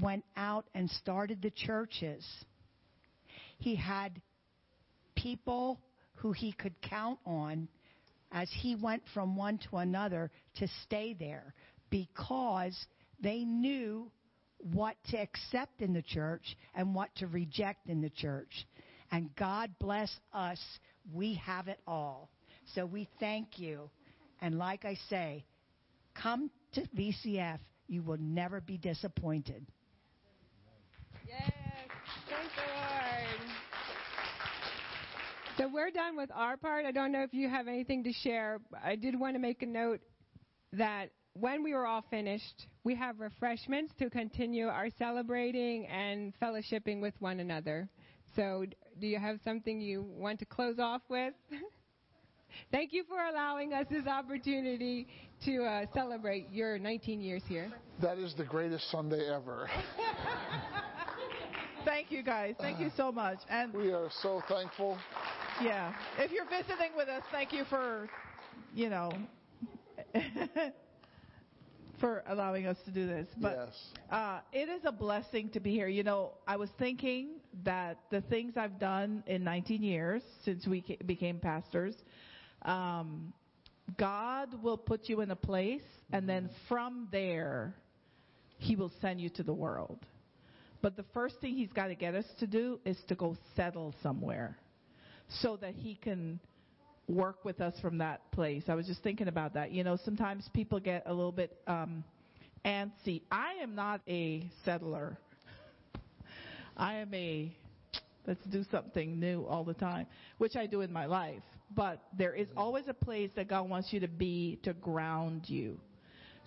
[0.00, 2.24] went out and started the churches,
[3.58, 4.20] he had
[5.14, 5.80] people
[6.16, 7.68] who he could count on
[8.30, 11.54] as he went from one to another to stay there
[11.90, 12.86] because
[13.20, 14.10] they knew
[14.72, 18.66] what to accept in the church and what to reject in the church.
[19.10, 20.58] And God bless us,
[21.12, 22.30] we have it all.
[22.74, 23.90] So we thank you.
[24.40, 25.44] And like I say,
[26.20, 27.58] come to VCF.
[27.88, 29.66] You will never be disappointed.
[32.56, 32.66] Yes.
[32.66, 32.72] Thank the
[35.56, 35.70] Lord.
[35.70, 36.84] So we're done with our part.
[36.86, 38.58] I don't know if you have anything to share.
[38.82, 40.00] I did want to make a note
[40.72, 47.00] that when we were all finished, we have refreshments to continue our celebrating and fellowshipping
[47.00, 47.88] with one another.
[48.36, 48.66] So,
[49.00, 51.34] do you have something you want to close off with?
[52.70, 55.06] Thank you for allowing us this opportunity
[55.44, 57.70] to uh, celebrate your 19 years here.
[58.00, 59.68] That is the greatest Sunday ever.
[61.84, 62.54] Thank you guys.
[62.60, 63.38] Thank you so much.
[63.48, 64.98] And we are so thankful.
[65.62, 65.92] Yeah.
[66.18, 68.08] If you're visiting with us, thank you for,
[68.74, 69.12] you know,
[72.00, 73.26] for allowing us to do this.
[73.36, 73.76] But yes.
[74.10, 75.88] uh, it is a blessing to be here.
[75.88, 80.82] You know, I was thinking that the things I've done in 19 years since we
[80.82, 81.94] ca- became pastors,
[82.62, 83.32] um,
[83.98, 85.82] God will put you in a place,
[86.12, 87.74] and then from there,
[88.58, 89.98] He will send you to the world.
[90.82, 93.94] But the first thing He's got to get us to do is to go settle
[94.02, 94.58] somewhere
[95.40, 96.40] so that He can
[97.08, 98.64] work with us from that place.
[98.68, 99.70] I was just thinking about that.
[99.72, 102.04] You know, sometimes people get a little bit um,
[102.64, 103.22] antsy.
[103.30, 105.18] I am not a settler.
[106.76, 107.54] I am a
[108.26, 110.06] let's do something new all the time,
[110.38, 111.42] which I do in my life.
[111.74, 115.78] But there is always a place that God wants you to be to ground you,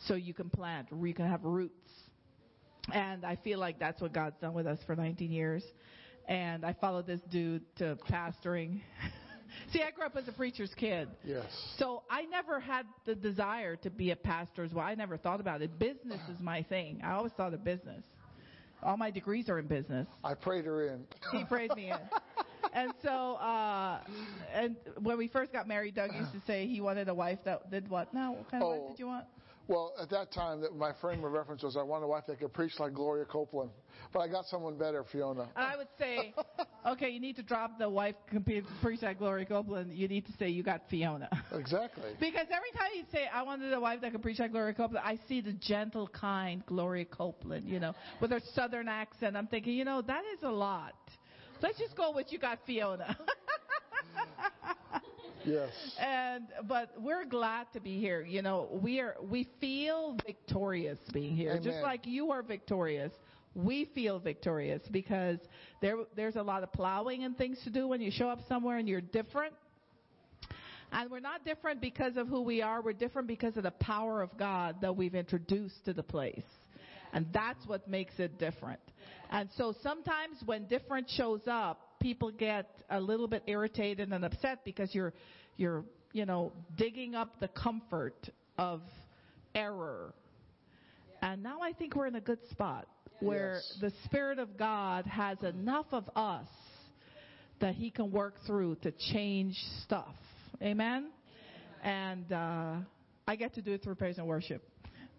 [0.07, 1.89] so you can plant, you can have roots.
[2.93, 5.63] And I feel like that's what God's done with us for 19 years.
[6.27, 8.81] And I followed this dude to pastoring.
[9.71, 11.07] See, I grew up as a preacher's kid.
[11.23, 11.45] Yes.
[11.77, 14.85] So I never had the desire to be a pastor's wife.
[14.91, 15.77] I never thought about it.
[15.79, 17.01] Business is my thing.
[17.03, 18.03] I always thought of business.
[18.83, 20.07] All my degrees are in business.
[20.23, 21.05] I prayed her in.
[21.31, 21.97] He prayed me in.
[22.73, 24.01] And so, uh,
[24.53, 27.71] and when we first got married, Doug used to say he wanted a wife that
[27.71, 28.13] did what?
[28.13, 28.89] Now, what kind of wife Oh.
[28.89, 29.25] did you want?
[29.67, 32.39] Well, at that time, that my frame of reference was I wanted a wife that
[32.39, 33.71] could preach like Gloria Copeland,
[34.13, 35.49] but I got someone better, Fiona.
[35.55, 36.35] I would say,
[36.87, 38.15] okay, you need to drop the wife
[38.81, 39.93] preach like Gloria Copeland.
[39.93, 41.29] You need to say you got Fiona.
[41.53, 42.03] Exactly.
[42.19, 45.05] Because every time you say, I wanted a wife that could preach like Gloria Copeland,
[45.05, 49.35] I see the gentle, kind Gloria Copeland, you know, with her southern accent.
[49.35, 50.95] I'm thinking, you know, that is a lot.
[51.61, 53.17] Let's just go with you got Fiona.
[55.45, 55.69] Yes.
[55.99, 58.21] and but we're glad to be here.
[58.21, 61.59] You know, we are we feel victorious being here.
[61.61, 63.11] Just like you are victorious.
[63.53, 65.39] We feel victorious because
[65.81, 68.77] there there's a lot of plowing and things to do when you show up somewhere
[68.77, 69.53] and you're different.
[70.91, 72.81] And we're not different because of who we are.
[72.81, 76.43] We're different because of the power of God that we've introduced to the place.
[77.11, 78.79] And that's what makes it different.
[79.31, 84.63] And so sometimes when different shows up, people get a little bit irritated and upset
[84.65, 85.13] because you're,
[85.57, 88.81] you're, you know, digging up the comfort of
[89.53, 90.13] error.
[91.21, 92.87] And now I think we're in a good spot
[93.19, 93.77] where Yes.
[93.81, 96.47] the Spirit of God has enough of us
[97.59, 100.15] that He can work through to change stuff.
[100.61, 101.09] Amen?
[101.83, 102.75] And uh,
[103.27, 104.63] I get to do it through praise and worship.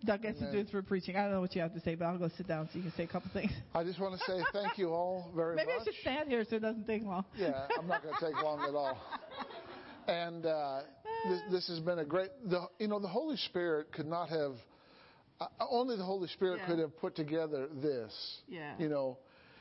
[0.04, 1.16] Doug gets to do it through preaching.
[1.16, 2.82] I don't know what you have to say, but I'll go sit down so you
[2.82, 3.50] can say a couple things.
[3.74, 5.78] I just want to say thank you all very Maybe much.
[5.78, 7.24] Maybe I should stand here so it doesn't take long.
[7.36, 8.98] Yeah, I'm not going to take long at all.
[10.06, 10.80] And uh,
[11.28, 12.30] this, this has been a great.
[12.44, 14.52] The, you know, the Holy Spirit could not have.
[15.40, 16.66] Uh, only the Holy Spirit Yeah.
[16.66, 18.12] could have put together this.
[18.48, 18.74] Yeah.
[18.78, 19.18] You know,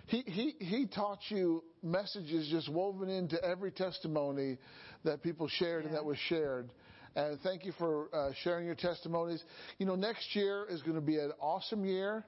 [0.08, 4.58] he he he taught you messages just woven into every testimony
[5.04, 6.70] that people shared and that was shared.
[7.16, 9.44] And thank you for uh, sharing your testimonies.
[9.78, 12.26] You know, next year is going to be an awesome year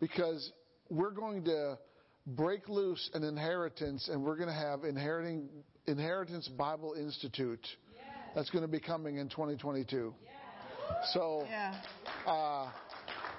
[0.00, 0.52] because
[0.88, 1.78] we're going to
[2.26, 5.48] break loose an inheritance and we're going to have inheriting
[5.86, 7.66] inheritance bible institute
[8.34, 10.14] that's going to be coming in 2022
[11.12, 11.74] so Yeah.
[12.26, 12.68] uh,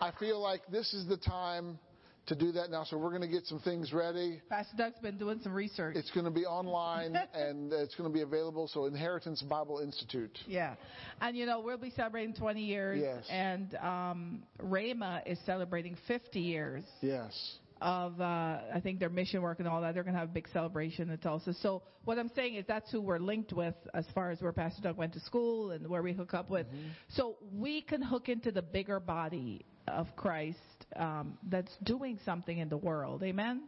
[0.01, 1.77] i feel like this is the time
[2.27, 5.17] to do that now so we're going to get some things ready Pastor Doug's been
[5.17, 5.95] doing some research.
[5.95, 10.37] it's going to be online and it's going to be available so inheritance bible institute
[10.47, 10.75] Yeah.
[11.19, 12.99] And you know, we'll be celebrating 20 years.
[13.01, 13.25] Yes.
[13.29, 19.57] And um, Rhema is celebrating 50 years yes of, uh, I think, their mission work
[19.59, 19.95] and all that.
[19.95, 21.53] They're going to have a big celebration in Tulsa.
[21.61, 24.83] So what I'm saying is that's who we're linked with as far as where Pastor
[24.83, 26.67] Doug went to school and where we hook up with.
[27.09, 32.69] So we can hook into the bigger body of Christ um, that's doing something in
[32.69, 33.23] the world.
[33.23, 33.63] Amen?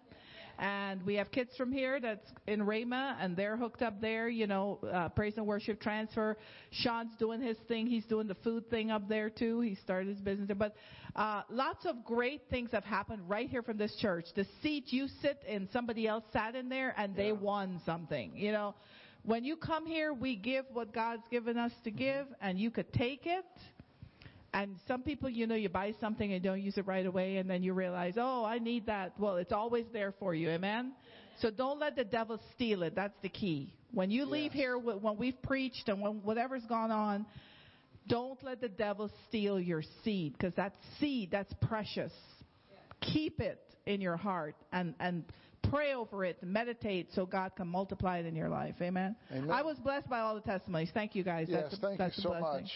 [0.60, 4.46] And we have kids from here that's in Rhema, and they're hooked up there, you
[4.46, 6.38] know, uh, praise and worship transfer.
[6.70, 7.88] Sean's doing his thing.
[7.88, 9.62] He's doing the food thing up there, too.
[9.62, 10.56] He started his business there.
[10.56, 10.76] But
[11.16, 14.26] uh, lots of great things have happened right here from this church.
[14.36, 18.52] The seat you sit in, somebody else sat in there, and they won something, you
[18.52, 18.76] know.
[19.24, 22.92] When you come here, we give what God's given us to give, and you could
[22.94, 23.46] take it.
[24.54, 27.50] And some people, you know, you buy something and don't use it right away, and
[27.50, 29.14] then you realize, oh, I need that.
[29.18, 30.50] Well, it's always there for you.
[30.50, 30.94] Amen?
[31.40, 32.94] So don't let the devil steal it.
[32.96, 33.74] That's the key.
[33.92, 34.62] When you leave Yes.
[34.62, 37.26] here, when we've preached and when whatever's gone on,
[38.08, 42.12] don't let the devil steal your seed, because that seed, that's precious.
[43.02, 45.24] Keep it in your heart and, and
[45.70, 48.76] pray over it, meditate so God can multiply it in your life.
[48.82, 49.16] Amen?
[49.32, 49.50] Amen.
[49.52, 50.90] I was blessed by all the testimonies.
[50.94, 51.48] Thank you guys.
[51.50, 52.64] Yes, that's a, thank that's you so blessing.
[52.64, 52.72] much.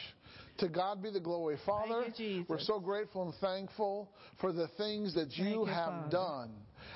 [0.59, 1.57] To God be the glory.
[1.65, 4.09] Father, you, we're so grateful and thankful
[4.41, 6.09] for the things that you, you, have Father.
[6.09, 6.51] done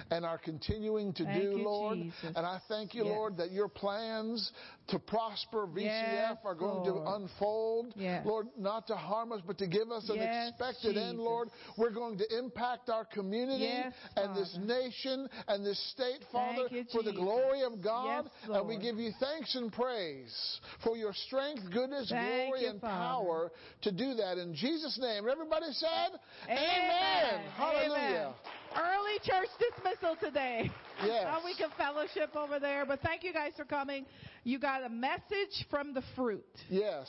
[0.09, 1.97] and are continuing to Thank do, you, Lord.
[1.99, 2.33] Jesus.
[2.35, 3.15] And I thank you, Yes.
[3.15, 4.51] Lord, that your plans
[4.87, 7.05] to prosper VCF Yes, are going Lord.
[7.05, 7.93] to unfold.
[7.95, 8.25] Yes.
[8.25, 11.49] Lord, not to harm us, but to give us an expected end, Lord.
[11.77, 13.83] We're going to impact our community
[14.17, 18.29] and this nation and this state, Father, you, for the glory of God.
[18.49, 22.81] And we give you thanks and praise for your strength, goodness, Thank glory, you, and
[22.81, 22.93] Father.
[22.97, 23.51] power
[23.81, 24.37] to do that.
[24.37, 25.27] In Jesus' name.
[25.29, 26.19] Everybody said,
[26.49, 27.41] Amen.
[27.55, 28.33] Hallelujah.
[28.35, 28.60] Amen.
[28.75, 30.69] Early church dismissal today.
[31.05, 31.25] Yes.
[31.27, 32.85] Uh, we can fellowship over there.
[32.85, 34.05] But thank you guys for coming.
[34.43, 36.45] You got a message from the fruit.
[36.69, 37.07] Yes.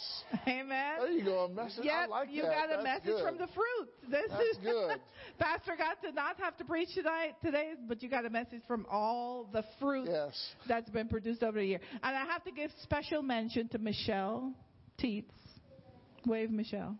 [0.48, 0.94] Amen.
[0.98, 1.44] There you go.
[1.44, 1.84] A message.
[1.84, 2.50] I Yep, like you that.
[2.50, 3.24] got a That's message good.
[3.24, 3.88] from the fruit.
[4.10, 5.00] This That's is good.
[5.38, 8.84] Pastor got to not have to preach tonight today, but you got a message from
[8.90, 10.34] all the fruit Yes.
[10.68, 11.80] that's been produced over the year.
[12.02, 14.52] And I have to give special mention to Michelle
[15.00, 15.30] Teets.
[16.26, 16.96] Wave Michelle.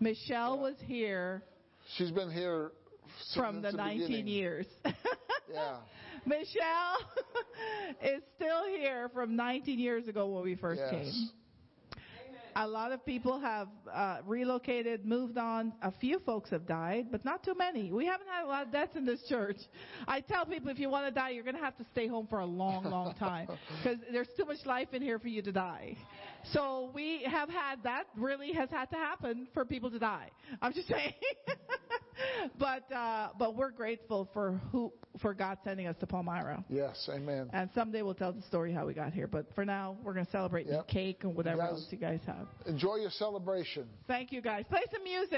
[0.00, 1.42] Michelle was here
[1.96, 2.72] She's been here
[3.34, 4.26] from the 19 beginning.
[4.28, 4.66] years.
[5.50, 5.76] Yeah.
[6.26, 6.98] Michelle
[8.02, 10.90] is still here from 19 years ago when we first Yes.
[10.90, 11.28] came.
[12.56, 15.72] A lot of people have uh, relocated, moved on.
[15.80, 17.92] A few folks have died, but not too many.
[17.92, 19.56] We haven't had a lot of deaths in this church.
[20.08, 22.26] I tell people if you want to die, you're going to have to stay home
[22.28, 23.46] for a long, long time
[23.82, 25.96] because there's too much life in here for you to die.
[26.52, 30.30] So we have had that really has had to happen for people to die.
[30.62, 31.12] I'm just saying.
[32.58, 36.64] but uh, but we're grateful for who for God sending us to Palmyra.
[36.68, 37.50] Yes, amen.
[37.52, 39.26] And someday we'll tell the story how we got here.
[39.26, 40.88] But for now, we're going to celebrate Yep.
[40.88, 42.46] cake and whatever guys- else you guys have.
[42.66, 43.86] Enjoy your celebration.
[44.06, 44.64] Thank you guys.
[44.70, 45.36] Play some music.